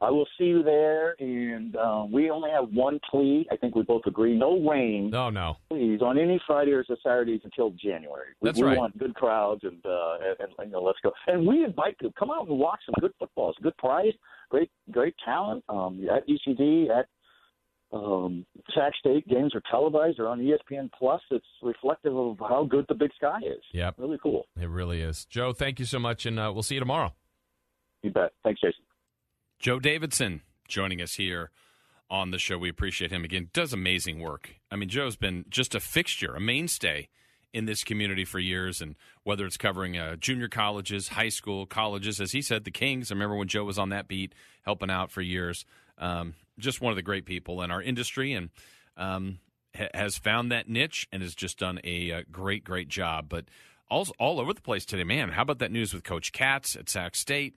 I 0.00 0.10
will 0.10 0.26
see 0.38 0.44
you 0.44 0.62
there, 0.62 1.14
and 1.18 1.76
um, 1.76 2.12
we 2.12 2.28
only 2.28 2.50
have 2.50 2.68
one 2.72 2.98
plea. 3.10 3.46
I 3.50 3.56
think 3.56 3.74
we 3.74 3.82
both 3.82 4.02
agree: 4.06 4.36
no 4.36 4.58
rain. 4.60 5.08
No, 5.10 5.30
no. 5.30 5.56
Please, 5.70 6.00
on 6.02 6.18
any 6.18 6.40
Fridays 6.46 6.84
or 6.88 6.96
Saturdays 7.02 7.40
until 7.44 7.70
January. 7.70 8.28
We, 8.40 8.48
That's 8.48 8.58
we 8.58 8.64
right. 8.64 8.76
want 8.76 8.98
good 8.98 9.14
crowds, 9.14 9.62
and, 9.64 9.84
uh, 9.86 10.16
and, 10.40 10.50
and 10.58 10.68
you 10.68 10.72
know, 10.72 10.82
let's 10.82 10.98
go. 11.02 11.12
And 11.26 11.46
we 11.46 11.64
invite 11.64 11.96
you 12.02 12.10
come 12.18 12.30
out 12.30 12.48
and 12.48 12.58
watch 12.58 12.80
some 12.86 12.94
good 13.00 13.12
football. 13.18 13.50
It's 13.50 13.58
a 13.60 13.62
good 13.62 13.76
price, 13.76 14.12
great, 14.50 14.70
great 14.90 15.14
talent 15.24 15.64
um, 15.68 16.00
at 16.14 16.26
ECD 16.26 16.90
at 16.90 17.06
um, 17.94 18.44
Sac 18.74 18.92
State 18.98 19.26
games 19.28 19.54
are 19.54 19.62
televised. 19.70 20.18
They're 20.18 20.28
on 20.28 20.40
ESPN 20.40 20.90
Plus. 20.98 21.20
It's 21.30 21.46
reflective 21.62 22.16
of 22.16 22.38
how 22.40 22.66
good 22.68 22.86
the 22.88 22.94
Big 22.94 23.10
Sky 23.16 23.38
is. 23.38 23.62
Yep, 23.72 23.94
really 23.98 24.18
cool. 24.22 24.46
It 24.60 24.68
really 24.68 25.00
is. 25.00 25.24
Joe, 25.26 25.52
thank 25.52 25.78
you 25.78 25.84
so 25.86 25.98
much, 25.98 26.26
and 26.26 26.38
uh, 26.38 26.50
we'll 26.52 26.64
see 26.64 26.74
you 26.74 26.80
tomorrow. 26.80 27.14
You 28.02 28.10
bet. 28.10 28.32
Thanks, 28.42 28.60
Jason. 28.60 28.84
Joe 29.60 29.78
Davidson 29.78 30.42
joining 30.68 31.00
us 31.00 31.14
here 31.14 31.50
on 32.10 32.32
the 32.32 32.38
show. 32.38 32.58
We 32.58 32.68
appreciate 32.68 33.12
him 33.12 33.24
again. 33.24 33.48
Does 33.52 33.72
amazing 33.72 34.20
work. 34.20 34.50
I 34.70 34.76
mean, 34.76 34.88
Joe's 34.88 35.16
been 35.16 35.44
just 35.48 35.74
a 35.74 35.80
fixture, 35.80 36.34
a 36.34 36.40
mainstay 36.40 37.08
in 37.52 37.66
this 37.66 37.84
community 37.84 38.24
for 38.24 38.40
years, 38.40 38.80
and 38.80 38.96
whether 39.22 39.46
it's 39.46 39.56
covering 39.56 39.96
uh, 39.96 40.16
junior 40.16 40.48
colleges, 40.48 41.08
high 41.08 41.28
school, 41.28 41.66
colleges, 41.66 42.20
as 42.20 42.32
he 42.32 42.42
said, 42.42 42.64
the 42.64 42.72
Kings. 42.72 43.12
I 43.12 43.14
remember 43.14 43.36
when 43.36 43.46
Joe 43.46 43.64
was 43.64 43.78
on 43.78 43.90
that 43.90 44.08
beat, 44.08 44.34
helping 44.62 44.90
out 44.90 45.12
for 45.12 45.22
years. 45.22 45.64
Um, 45.96 46.34
just 46.58 46.80
one 46.80 46.90
of 46.92 46.96
the 46.96 47.02
great 47.02 47.26
people 47.26 47.62
in 47.62 47.70
our 47.70 47.82
industry, 47.82 48.32
and 48.32 48.50
um, 48.96 49.38
ha- 49.76 49.88
has 49.94 50.16
found 50.16 50.52
that 50.52 50.68
niche 50.68 51.08
and 51.12 51.22
has 51.22 51.34
just 51.34 51.58
done 51.58 51.80
a, 51.84 52.10
a, 52.10 52.18
uh, 52.18 52.22
great, 52.30 52.64
great 52.64 52.88
job. 52.88 53.28
But 53.28 53.46
all 53.90 54.06
all 54.18 54.40
over 54.40 54.52
the 54.52 54.60
place 54.60 54.84
today, 54.84 55.04
man. 55.04 55.30
How 55.30 55.42
about 55.42 55.58
that 55.58 55.72
news 55.72 55.92
with 55.92 56.04
Coach 56.04 56.32
Katz 56.32 56.76
at 56.76 56.88
Sac 56.88 57.14
State? 57.16 57.54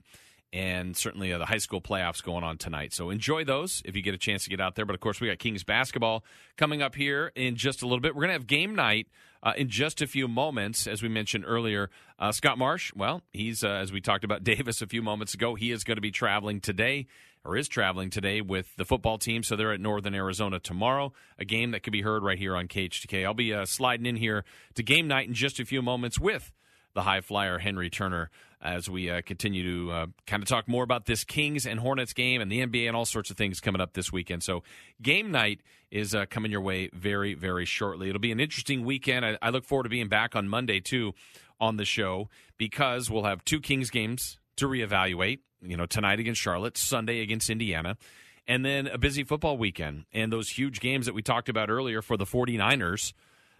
and 0.50 0.96
certainly 0.96 1.30
uh, 1.30 1.38
the 1.38 1.44
high 1.44 1.58
school 1.58 1.80
playoffs 1.80 2.22
going 2.22 2.42
on 2.42 2.56
tonight. 2.56 2.94
So 2.94 3.10
enjoy 3.10 3.44
those 3.44 3.82
if 3.84 3.94
you 3.94 4.00
get 4.00 4.14
a 4.14 4.18
chance 4.18 4.44
to 4.44 4.50
get 4.50 4.60
out 4.60 4.76
there. 4.76 4.86
But 4.86 4.94
of 4.94 5.00
course, 5.00 5.20
we 5.20 5.28
got 5.28 5.38
Kings 5.38 5.62
basketball 5.62 6.24
coming 6.56 6.80
up 6.80 6.94
here 6.94 7.32
in 7.34 7.56
just 7.56 7.82
a 7.82 7.86
little 7.86 8.00
bit. 8.00 8.14
We're 8.14 8.22
going 8.22 8.28
to 8.30 8.34
have 8.34 8.46
game 8.46 8.74
night 8.74 9.08
Uh, 9.40 9.52
in 9.56 9.68
just 9.68 10.02
a 10.02 10.06
few 10.08 10.26
moments, 10.26 10.88
as 10.88 11.00
we 11.00 11.08
mentioned 11.08 11.44
earlier, 11.46 11.90
uh, 12.18 12.32
Scott 12.32 12.58
Marsh, 12.58 12.92
well, 12.96 13.22
he's, 13.32 13.62
uh, 13.62 13.68
as 13.68 13.92
we 13.92 14.00
talked 14.00 14.24
about 14.24 14.42
Davis 14.52 14.82
a 14.82 14.86
few 14.88 15.00
moments 15.00 15.32
ago, 15.32 15.54
he 15.54 15.70
is 15.70 15.84
going 15.84 15.96
to 15.96 16.00
be 16.00 16.10
traveling 16.10 16.60
today 16.60 17.06
or 17.44 17.56
is 17.56 17.68
traveling 17.68 18.10
today 18.10 18.40
with 18.40 18.74
the 18.76 18.84
football 18.84 19.18
team. 19.18 19.42
So 19.42 19.56
they're 19.56 19.72
at 19.72 19.80
Northern 19.80 20.14
Arizona 20.14 20.58
tomorrow, 20.58 21.12
a 21.38 21.44
game 21.44 21.70
that 21.72 21.82
could 21.82 21.92
be 21.92 22.02
heard 22.02 22.22
right 22.22 22.38
here 22.38 22.56
on 22.56 22.68
KHTK. 22.68 23.24
I'll 23.24 23.34
be 23.34 23.54
uh, 23.54 23.64
sliding 23.64 24.06
in 24.06 24.16
here 24.16 24.44
to 24.74 24.82
game 24.82 25.08
night 25.08 25.28
in 25.28 25.34
just 25.34 25.60
a 25.60 25.64
few 25.64 25.82
moments 25.82 26.18
with 26.18 26.52
the 26.94 27.02
high 27.02 27.20
flyer 27.20 27.58
Henry 27.58 27.90
Turner 27.90 28.30
as 28.60 28.90
we 28.90 29.08
uh, 29.08 29.22
continue 29.22 29.62
to 29.62 29.92
uh, 29.92 30.06
kind 30.26 30.42
of 30.42 30.48
talk 30.48 30.66
more 30.66 30.82
about 30.82 31.06
this 31.06 31.22
Kings 31.22 31.66
and 31.66 31.78
Hornets 31.78 32.12
game 32.12 32.40
and 32.40 32.50
the 32.50 32.66
NBA 32.66 32.88
and 32.88 32.96
all 32.96 33.04
sorts 33.04 33.30
of 33.30 33.36
things 33.36 33.60
coming 33.60 33.80
up 33.80 33.92
this 33.92 34.12
weekend. 34.12 34.42
So, 34.42 34.64
game 35.00 35.30
night 35.30 35.60
is 35.90 36.14
uh, 36.14 36.26
coming 36.26 36.50
your 36.50 36.60
way 36.60 36.90
very, 36.92 37.34
very 37.34 37.64
shortly. 37.64 38.08
It'll 38.08 38.20
be 38.20 38.32
an 38.32 38.40
interesting 38.40 38.84
weekend. 38.84 39.24
I, 39.24 39.38
I, 39.40 39.50
look 39.50 39.64
forward 39.64 39.84
to 39.84 39.88
being 39.88 40.08
back 40.08 40.34
on 40.34 40.48
Monday, 40.48 40.80
too, 40.80 41.14
on 41.60 41.76
the 41.76 41.84
show 41.84 42.28
because 42.56 43.10
we'll 43.10 43.24
have 43.24 43.44
two 43.44 43.60
Kings 43.60 43.90
games 43.90 44.38
to 44.58 44.68
reevaluate. 44.68 45.40
You 45.60 45.76
know, 45.76 45.86
tonight 45.86 46.20
against 46.20 46.40
Charlotte, 46.40 46.78
Sunday 46.78 47.20
against 47.20 47.50
Indiana, 47.50 47.96
and 48.46 48.64
then 48.64 48.86
a 48.86 48.96
busy 48.96 49.24
football 49.24 49.58
weekend 49.58 50.04
and 50.12 50.32
those 50.32 50.50
huge 50.50 50.78
games 50.80 51.06
that 51.06 51.14
we 51.14 51.22
talked 51.22 51.48
about 51.48 51.68
earlier 51.68 52.00
for 52.00 52.16
the 52.16 52.24
49ers. 52.24 53.12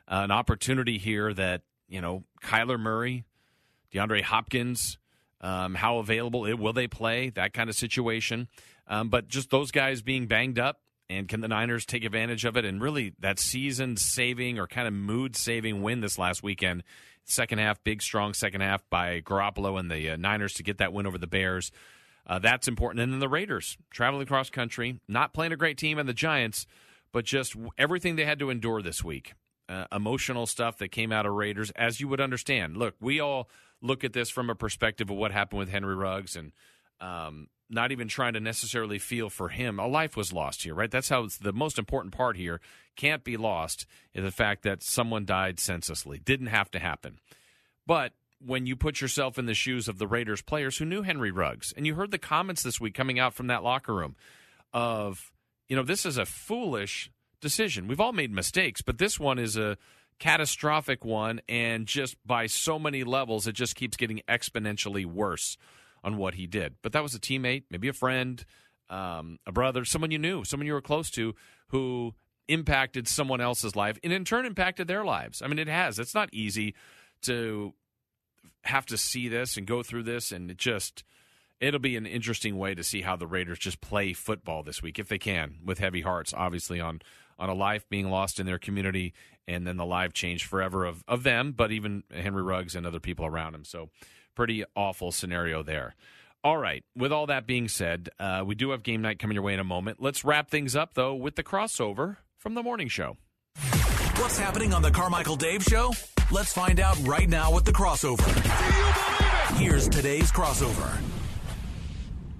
an 0.06 0.30
opportunity 0.30 0.96
here 0.96 1.34
that, 1.34 1.62
you 1.88 2.00
know, 2.00 2.22
Kyler 2.42 2.78
Murray, 2.78 3.24
DeAndre 3.92 4.22
Hopkins, 4.22 4.98
um, 5.40 5.74
how 5.74 5.98
available 5.98 6.40
will 6.56 6.72
they 6.72 6.88
play? 6.88 7.30
That 7.30 7.52
kind 7.52 7.68
of 7.70 7.76
situation. 7.76 8.48
Um, 8.86 9.08
but 9.08 9.28
just 9.28 9.50
those 9.50 9.70
guys 9.70 10.02
being 10.02 10.26
banged 10.26 10.58
up, 10.58 10.80
and 11.10 11.28
can 11.28 11.40
the 11.40 11.48
Niners 11.48 11.86
take 11.86 12.04
advantage 12.04 12.44
of 12.44 12.56
it? 12.56 12.64
And 12.64 12.80
really, 12.80 13.14
that 13.20 13.38
season 13.38 13.96
saving 13.96 14.58
or 14.58 14.66
kind 14.66 14.86
of 14.86 14.94
mood 14.94 15.36
saving 15.36 15.82
win 15.82 16.00
this 16.00 16.18
last 16.18 16.42
weekend. 16.42 16.82
Second 17.28 17.58
half, 17.58 17.84
big, 17.84 18.00
strong 18.00 18.32
second 18.32 18.62
half 18.62 18.82
by 18.88 19.20
Garoppolo 19.20 19.78
and 19.78 19.90
the 19.90 20.10
uh, 20.10 20.16
Niners 20.16 20.54
to 20.54 20.62
get 20.62 20.78
that 20.78 20.94
win 20.94 21.06
over 21.06 21.18
the 21.18 21.26
Bears. 21.26 21.70
Uh, 22.26 22.38
that's 22.38 22.66
important. 22.68 23.02
And 23.02 23.12
then 23.12 23.20
the 23.20 23.28
Raiders 23.28 23.76
traveling 23.90 24.22
across 24.22 24.48
country, 24.48 24.98
not 25.08 25.34
playing 25.34 25.52
a 25.52 25.56
great 25.56 25.76
team, 25.76 25.98
and 25.98 26.08
the 26.08 26.14
Giants, 26.14 26.66
but 27.12 27.26
just 27.26 27.54
everything 27.76 28.16
they 28.16 28.24
had 28.24 28.38
to 28.38 28.48
endure 28.48 28.80
this 28.80 29.04
week. 29.04 29.34
Uh, 29.68 29.84
emotional 29.92 30.46
stuff 30.46 30.78
that 30.78 30.88
came 30.88 31.12
out 31.12 31.26
of 31.26 31.34
Raiders, 31.34 31.70
as 31.72 32.00
you 32.00 32.08
would 32.08 32.20
understand. 32.20 32.78
Look, 32.78 32.94
we 32.98 33.20
all 33.20 33.50
look 33.82 34.04
at 34.04 34.14
this 34.14 34.30
from 34.30 34.48
a 34.48 34.54
perspective 34.54 35.10
of 35.10 35.16
what 35.16 35.30
happened 35.30 35.58
with 35.58 35.68
Henry 35.68 35.94
Ruggs 35.94 36.34
and 36.34 36.52
um, 37.00 37.48
not 37.70 37.92
even 37.92 38.08
trying 38.08 38.32
to 38.32 38.40
necessarily 38.40 38.98
feel 38.98 39.28
for 39.28 39.48
him. 39.48 39.78
A 39.78 39.86
life 39.86 40.16
was 40.16 40.32
lost 40.32 40.62
here, 40.62 40.74
right? 40.74 40.90
That's 40.90 41.08
how 41.08 41.28
the 41.40 41.52
most 41.52 41.78
important 41.78 42.14
part 42.14 42.36
here 42.36 42.60
can't 42.96 43.22
be 43.22 43.36
lost 43.36 43.86
is 44.14 44.24
the 44.24 44.30
fact 44.30 44.62
that 44.62 44.82
someone 44.82 45.24
died 45.24 45.60
senselessly. 45.60 46.18
Didn't 46.18 46.46
have 46.46 46.70
to 46.72 46.78
happen. 46.78 47.18
But 47.86 48.12
when 48.44 48.66
you 48.66 48.76
put 48.76 49.00
yourself 49.00 49.38
in 49.38 49.46
the 49.46 49.54
shoes 49.54 49.88
of 49.88 49.98
the 49.98 50.06
Raiders 50.06 50.42
players 50.42 50.78
who 50.78 50.84
knew 50.84 51.02
Henry 51.02 51.30
Ruggs, 51.30 51.72
and 51.76 51.86
you 51.86 51.94
heard 51.94 52.10
the 52.10 52.18
comments 52.18 52.62
this 52.62 52.80
week 52.80 52.94
coming 52.94 53.18
out 53.18 53.34
from 53.34 53.48
that 53.48 53.62
locker 53.62 53.94
room 53.94 54.16
of, 54.72 55.32
you 55.68 55.76
know, 55.76 55.82
this 55.82 56.06
is 56.06 56.18
a 56.18 56.24
foolish 56.24 57.10
decision. 57.40 57.88
We've 57.88 58.00
all 58.00 58.12
made 58.12 58.32
mistakes, 58.32 58.82
but 58.82 58.98
this 58.98 59.18
one 59.18 59.38
is 59.38 59.56
a 59.56 59.76
catastrophic 60.18 61.04
one, 61.04 61.40
and 61.48 61.86
just 61.86 62.16
by 62.26 62.46
so 62.46 62.78
many 62.78 63.04
levels, 63.04 63.46
it 63.46 63.52
just 63.52 63.76
keeps 63.76 63.96
getting 63.96 64.20
exponentially 64.28 65.06
worse 65.06 65.56
on 66.08 66.16
what 66.16 66.34
he 66.34 66.46
did. 66.46 66.76
But 66.82 66.92
that 66.92 67.02
was 67.02 67.14
a 67.14 67.20
teammate, 67.20 67.64
maybe 67.70 67.88
a 67.88 67.92
friend, 67.92 68.44
um, 68.88 69.38
a 69.46 69.52
brother, 69.52 69.84
someone 69.84 70.10
you 70.10 70.18
knew, 70.18 70.42
someone 70.44 70.66
you 70.66 70.72
were 70.72 70.80
close 70.80 71.10
to, 71.10 71.34
who 71.68 72.14
impacted 72.48 73.06
someone 73.06 73.42
else's 73.42 73.76
life 73.76 73.98
and 74.02 74.10
in 74.10 74.24
turn 74.24 74.46
impacted 74.46 74.88
their 74.88 75.04
lives. 75.04 75.42
I 75.42 75.48
mean, 75.48 75.58
it 75.58 75.68
has. 75.68 75.98
It's 75.98 76.14
not 76.14 76.30
easy 76.32 76.74
to 77.22 77.74
have 78.64 78.86
to 78.86 78.96
see 78.96 79.28
this 79.28 79.58
and 79.58 79.66
go 79.66 79.82
through 79.82 80.04
this, 80.04 80.32
and 80.32 80.50
it 80.50 80.56
just. 80.56 81.04
It'll 81.60 81.80
be 81.80 81.96
an 81.96 82.06
interesting 82.06 82.56
way 82.56 82.76
to 82.76 82.84
see 82.84 83.00
how 83.02 83.16
the 83.16 83.26
Raiders 83.26 83.58
just 83.58 83.80
play 83.80 84.12
football 84.12 84.62
this 84.62 84.80
week, 84.80 85.00
if 85.00 85.08
they 85.08 85.18
can, 85.18 85.56
with 85.64 85.80
heavy 85.80 86.02
hearts, 86.02 86.32
obviously, 86.32 86.80
on 86.80 87.02
on 87.36 87.48
a 87.48 87.54
life 87.54 87.88
being 87.88 88.10
lost 88.10 88.40
in 88.40 88.46
their 88.46 88.58
community 88.58 89.12
and 89.48 89.66
then 89.66 89.76
the 89.76 89.86
life 89.86 90.12
changed 90.12 90.44
forever 90.44 90.84
of, 90.84 91.02
of 91.08 91.22
them, 91.22 91.52
but 91.52 91.72
even 91.72 92.04
Henry 92.12 92.42
Ruggs 92.42 92.76
and 92.76 92.86
other 92.86 93.00
people 93.00 93.24
around 93.24 93.54
him. 93.54 93.64
So, 93.64 93.88
pretty 94.38 94.62
awful 94.76 95.10
scenario 95.10 95.64
there. 95.64 95.96
All 96.44 96.56
right. 96.56 96.84
With 96.94 97.10
all 97.10 97.26
that 97.26 97.44
being 97.44 97.66
said, 97.66 98.08
uh, 98.20 98.44
we 98.46 98.54
do 98.54 98.70
have 98.70 98.84
game 98.84 99.02
night 99.02 99.18
coming 99.18 99.34
your 99.34 99.42
way 99.42 99.52
in 99.52 99.58
a 99.58 99.64
moment. 99.64 100.00
Let's 100.00 100.24
wrap 100.24 100.48
things 100.48 100.76
up, 100.76 100.94
though, 100.94 101.12
with 101.12 101.34
the 101.34 101.42
crossover 101.42 102.18
from 102.36 102.54
the 102.54 102.62
morning 102.62 102.86
show. 102.86 103.16
What's 104.14 104.38
happening 104.38 104.72
on 104.72 104.80
the 104.80 104.92
Carmichael 104.92 105.34
Dave 105.34 105.64
Show? 105.64 105.92
Let's 106.30 106.52
find 106.52 106.78
out 106.78 106.96
right 107.00 107.28
now 107.28 107.52
with 107.52 107.64
the 107.64 107.72
crossover. 107.72 108.22
Here's 109.56 109.88
today's 109.88 110.30
crossover. 110.30 110.96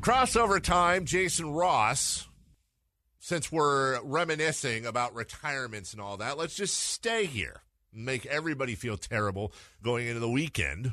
Crossover 0.00 0.62
time. 0.62 1.04
Jason 1.04 1.50
Ross 1.50 2.28
since 3.18 3.50
we're 3.50 4.00
reminiscing 4.02 4.87
about 4.87 5.16
retirements 5.16 5.92
and 5.92 6.00
all 6.00 6.16
that, 6.18 6.38
let's 6.38 6.54
just 6.54 6.78
stay 6.78 7.26
here 7.26 7.62
and 7.92 8.04
make 8.04 8.24
everybody 8.26 8.76
feel 8.76 8.96
terrible 8.96 9.52
going 9.82 10.06
into 10.06 10.20
the 10.20 10.30
weekend. 10.30 10.92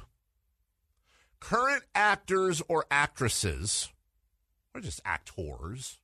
Current 1.39 1.83
actors 1.93 2.61
or 2.67 2.85
actresses, 2.89 3.89
or 4.73 4.81
just 4.81 5.01
actors, 5.05 5.99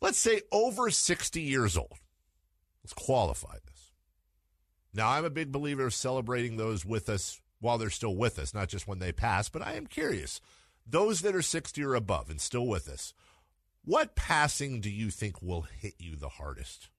let's 0.00 0.18
say 0.18 0.42
over 0.50 0.90
60 0.90 1.40
years 1.40 1.76
old. 1.76 1.98
Let's 2.82 2.94
qualify 2.94 3.56
this. 3.66 3.92
Now, 4.92 5.10
I'm 5.10 5.24
a 5.24 5.30
big 5.30 5.50
believer 5.50 5.86
of 5.86 5.94
celebrating 5.94 6.56
those 6.56 6.84
with 6.84 7.08
us 7.08 7.40
while 7.60 7.78
they're 7.78 7.90
still 7.90 8.14
with 8.14 8.38
us, 8.38 8.54
not 8.54 8.68
just 8.68 8.86
when 8.86 8.98
they 8.98 9.12
pass, 9.12 9.48
but 9.48 9.62
I 9.62 9.72
am 9.72 9.86
curious. 9.86 10.40
Those 10.86 11.22
that 11.22 11.34
are 11.34 11.42
60 11.42 11.82
or 11.82 11.94
above 11.94 12.30
and 12.30 12.40
still 12.40 12.66
with 12.66 12.88
us, 12.88 13.14
what 13.84 14.14
passing 14.14 14.80
do 14.80 14.90
you 14.90 15.10
think 15.10 15.40
will 15.40 15.62
hit 15.62 15.94
you 15.98 16.16
the 16.16 16.28
hardest? 16.28 16.90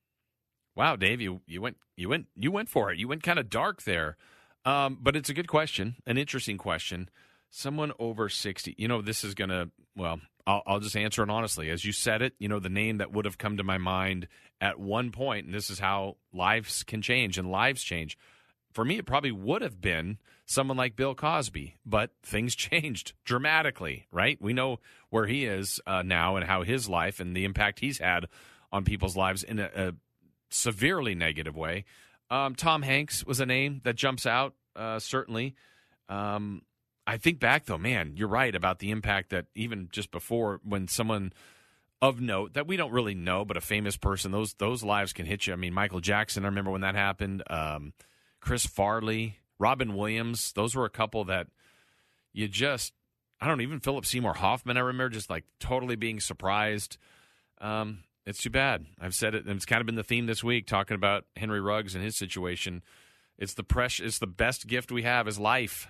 Wow, 0.76 0.96
Dave, 0.96 1.22
you, 1.22 1.42
you 1.48 1.62
went 1.62 1.78
you 1.96 2.10
went 2.10 2.28
you 2.36 2.52
went 2.52 2.70
for 2.70 2.92
it. 2.92 3.00
You 3.00 3.08
went 3.08 3.24
kind 3.24 3.40
of 3.40 3.50
dark 3.50 3.84
there. 3.84 4.18
Um, 4.66 4.98
but 5.00 5.16
it's 5.16 5.30
a 5.30 5.34
good 5.34 5.48
question, 5.48 5.96
an 6.06 6.18
interesting 6.18 6.58
question. 6.58 7.10
Someone 7.52 7.94
over 8.00 8.28
60. 8.28 8.76
You 8.78 8.88
know, 8.88 9.02
this 9.02 9.24
is 9.24 9.36
going 9.36 9.52
to, 9.52 9.70
well, 9.96 10.20
I'll, 10.48 10.64
I'll, 10.66 10.80
just 10.80 10.98
answer 10.98 11.24
it 11.24 11.30
honestly. 11.30 11.70
As 11.70 11.86
you 11.86 11.92
said 11.92 12.22
it, 12.22 12.34
you 12.40 12.48
know, 12.48 12.60
the 12.60 12.70
name 12.70 12.98
that 12.98 13.12
would 13.12 13.26
have 13.26 13.38
come 13.38 13.58
to 13.58 13.64
my 13.64 13.78
mind 13.78 14.28
at 14.60 14.80
one 14.80 15.12
point, 15.12 15.46
and 15.46 15.54
this 15.54 15.70
is 15.70 15.80
how 15.80 16.18
lives 16.34 16.84
can 16.84 17.02
change 17.02 17.38
and 17.38 17.50
lives 17.50 17.84
change. 17.84 18.18
For 18.72 18.84
me, 18.84 18.98
it 18.98 19.06
probably 19.06 19.32
would 19.32 19.62
have 19.62 19.80
been 19.80 20.18
someone 20.46 20.78
like 20.78 20.96
Bill 20.96 21.16
Cosby, 21.16 21.76
but 21.86 22.12
things 22.24 22.56
changed 22.56 23.14
dramatically, 23.24 24.08
right? 24.12 24.38
We 24.42 24.54
know 24.54 24.80
where 25.10 25.28
he 25.28 25.46
is 25.46 25.80
uh, 25.88 26.02
now 26.02 26.36
and 26.36 26.46
how 26.46 26.64
his 26.64 26.90
life 26.90 27.20
and 27.20 27.36
the 27.36 27.46
impact 27.46 27.80
he's 27.80 28.00
had 28.00 28.26
on 28.72 28.84
people's 28.84 29.16
lives 29.16 29.44
in 29.44 29.60
a, 29.60 29.70
a 29.76 29.94
severely 30.50 31.16
negative 31.16 31.56
way. 31.56 31.86
Um, 32.30 32.56
Tom 32.56 32.82
Hanks 32.82 33.26
was 33.26 33.40
a 33.40 33.46
name 33.46 33.82
that 33.84 33.96
jumps 33.96 34.26
out, 34.26 34.56
uh, 34.76 35.00
certainly. 35.00 35.56
Um, 36.10 36.64
I 37.08 37.18
think 37.18 37.40
back, 37.40 37.66
though, 37.66 37.78
man, 37.78 38.14
you're 38.16 38.28
right 38.28 38.54
about 38.54 38.80
the 38.80 38.92
impact 38.92 39.30
that 39.30 39.46
even 39.54 39.90
just 39.92 40.12
before 40.12 40.60
when 40.64 40.88
someone 40.88 41.34
of 42.02 42.20
note 42.20 42.54
that 42.54 42.68
we 42.68 42.78
don't 42.78 42.92
really 42.92 43.16
know, 43.16 43.46
but 43.46 43.58
a 43.58 43.62
famous 43.62 43.98
person, 43.98 44.32
those 44.32 44.54
those 44.56 44.84
lives 44.84 45.14
can 45.14 45.26
hit 45.26 45.48
you. 45.48 45.54
I 45.54 45.56
mean, 45.56 45.74
Michael 45.74 46.00
Jackson, 46.00 46.44
I 46.44 46.48
remember 46.48 46.72
when 46.72 46.82
that 46.82 46.96
happened. 46.96 47.44
Um, 47.50 47.94
Chris 48.40 48.66
Farley, 48.66 49.40
Robin 49.60 49.96
Williams, 49.96 50.52
those 50.54 50.76
were 50.76 50.86
a 50.86 50.90
couple 50.90 51.24
that 51.26 51.48
you 52.34 52.48
just 52.48 52.94
I 53.40 53.48
don't 53.48 53.62
even 53.62 53.80
Philip 53.80 54.06
Seymour 54.06 54.34
Hoffman. 54.34 54.78
I 54.78 54.82
remember 54.82 55.10
just 55.10 55.30
like 55.30 55.46
totally 55.60 55.96
being 55.96 56.20
surprised. 56.20 56.98
Um, 57.62 58.00
it's 58.26 58.42
too 58.42 58.50
bad. 58.50 58.86
I've 59.00 59.16
said 59.16 59.36
it, 59.36 59.46
and 59.46 59.56
it's 59.56 59.66
kind 59.66 59.82
of 59.82 59.86
been 59.86 59.96
the 59.96 60.04
theme 60.04 60.26
this 60.26 60.44
week, 60.44 60.68
talking 60.68 60.96
about 60.96 61.26
Henry 61.36 61.62
Ruggs 61.62 61.96
and 61.96 62.04
his 62.04 62.16
situation. 62.16 62.84
It's 63.38 63.54
the 63.54 63.64
precious, 63.64 64.06
it's 64.06 64.20
the 64.20 64.28
best 64.28 64.68
gift 64.68 64.92
we 64.92 65.04
have 65.04 65.28
is 65.28 65.38
life, 65.38 65.88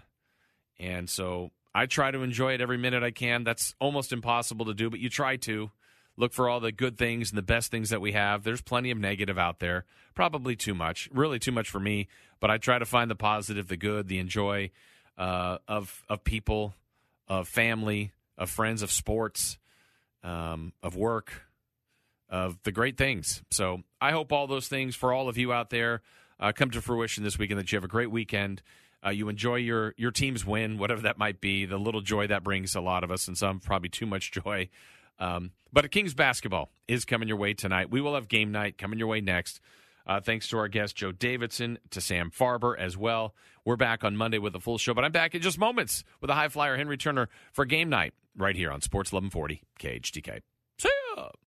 and 0.79 1.09
so 1.09 1.51
I 1.73 1.85
try 1.85 2.11
to 2.11 2.21
enjoy 2.23 2.53
it 2.53 2.61
every 2.61 2.77
minute 2.77 3.03
I 3.03 3.11
can. 3.11 3.43
That's 3.43 3.75
almost 3.79 4.11
impossible 4.11 4.65
to 4.65 4.73
do, 4.73 4.89
but 4.89 4.99
you 4.99 5.09
try 5.09 5.35
to 5.37 5.71
look 6.17 6.33
for 6.33 6.49
all 6.49 6.59
the 6.59 6.71
good 6.71 6.97
things 6.97 7.31
and 7.31 7.37
the 7.37 7.43
best 7.43 7.71
things 7.71 7.89
that 7.89 8.01
we 8.01 8.13
have. 8.13 8.43
There's 8.43 8.61
plenty 8.61 8.91
of 8.91 8.97
negative 8.97 9.37
out 9.37 9.59
there, 9.59 9.85
probably 10.13 10.55
too 10.55 10.73
much, 10.73 11.09
really 11.13 11.39
too 11.39 11.51
much 11.51 11.69
for 11.69 11.79
me. 11.79 12.07
But 12.39 12.51
I 12.51 12.57
try 12.57 12.79
to 12.79 12.85
find 12.85 13.09
the 13.11 13.15
positive, 13.15 13.67
the 13.67 13.77
good, 13.77 14.07
the 14.07 14.19
enjoy 14.19 14.71
uh, 15.17 15.59
of 15.67 16.03
of 16.09 16.23
people, 16.23 16.73
of 17.27 17.47
family, 17.47 18.11
of 18.37 18.49
friends, 18.49 18.81
of 18.81 18.91
sports, 18.91 19.57
um, 20.23 20.73
of 20.83 20.95
work, 20.95 21.44
of 22.35 22.61
the 22.63 22.71
great 22.73 22.97
things. 22.97 23.41
So 23.49 23.83
I 24.01 24.11
hope 24.11 24.33
all 24.33 24.45
those 24.45 24.67
things 24.67 24.93
for 24.93 25.13
all 25.13 25.29
of 25.29 25.37
you 25.37 25.53
out 25.53 25.69
there 25.69 26.01
uh, 26.37 26.51
come 26.51 26.69
to 26.71 26.81
fruition 26.81 27.23
this 27.23 27.39
weekend. 27.39 27.59
That 27.59 27.71
you 27.71 27.77
have 27.77 27.85
a 27.85 27.87
great 27.87 28.11
weekend. 28.11 28.61
Uh, 29.05 29.11
you 29.11 29.29
enjoy 29.29 29.55
your 29.55 29.93
your 29.95 30.11
team's 30.11 30.45
win, 30.45 30.77
whatever 30.77 31.01
that 31.03 31.17
might 31.17 31.39
be. 31.39 31.65
The 31.65 31.77
little 31.77 32.01
joy 32.01 32.27
that 32.27 32.43
brings 32.43 32.75
a 32.75 32.81
lot 32.81 33.05
of 33.05 33.11
us, 33.11 33.29
and 33.29 33.37
some 33.37 33.61
probably 33.61 33.87
too 33.87 34.05
much 34.05 34.31
joy. 34.33 34.67
Um, 35.17 35.51
but 35.71 35.89
Kings 35.91 36.13
basketball 36.13 36.71
is 36.89 37.05
coming 37.05 37.29
your 37.29 37.37
way 37.37 37.53
tonight. 37.53 37.89
We 37.89 38.01
will 38.01 38.15
have 38.15 38.27
game 38.27 38.51
night 38.51 38.77
coming 38.77 38.99
your 38.99 39.07
way 39.07 39.21
next. 39.21 39.61
Uh, 40.05 40.19
thanks 40.19 40.49
to 40.49 40.57
our 40.57 40.67
guest, 40.67 40.97
Joe 40.97 41.13
Davidson, 41.13 41.79
to 41.91 42.01
Sam 42.01 42.31
Farber 42.31 42.77
as 42.77 42.97
well. 42.97 43.33
We're 43.63 43.77
back 43.77 44.03
on 44.03 44.17
Monday 44.17 44.39
with 44.39 44.53
a 44.55 44.59
full 44.59 44.77
show, 44.77 44.93
but 44.93 45.05
I'm 45.05 45.13
back 45.13 45.33
in 45.35 45.41
just 45.41 45.57
moments 45.57 46.03
with 46.19 46.29
a 46.29 46.33
high 46.33 46.49
flyer, 46.49 46.75
Henry 46.75 46.97
Turner, 46.97 47.29
for 47.53 47.63
game 47.63 47.89
night 47.89 48.13
right 48.35 48.57
here 48.57 48.71
on 48.71 48.81
Sports 48.81 49.13
1140 49.13 49.63
KHTK. 49.79 50.41
See 50.77 50.89
ya! 51.15 51.29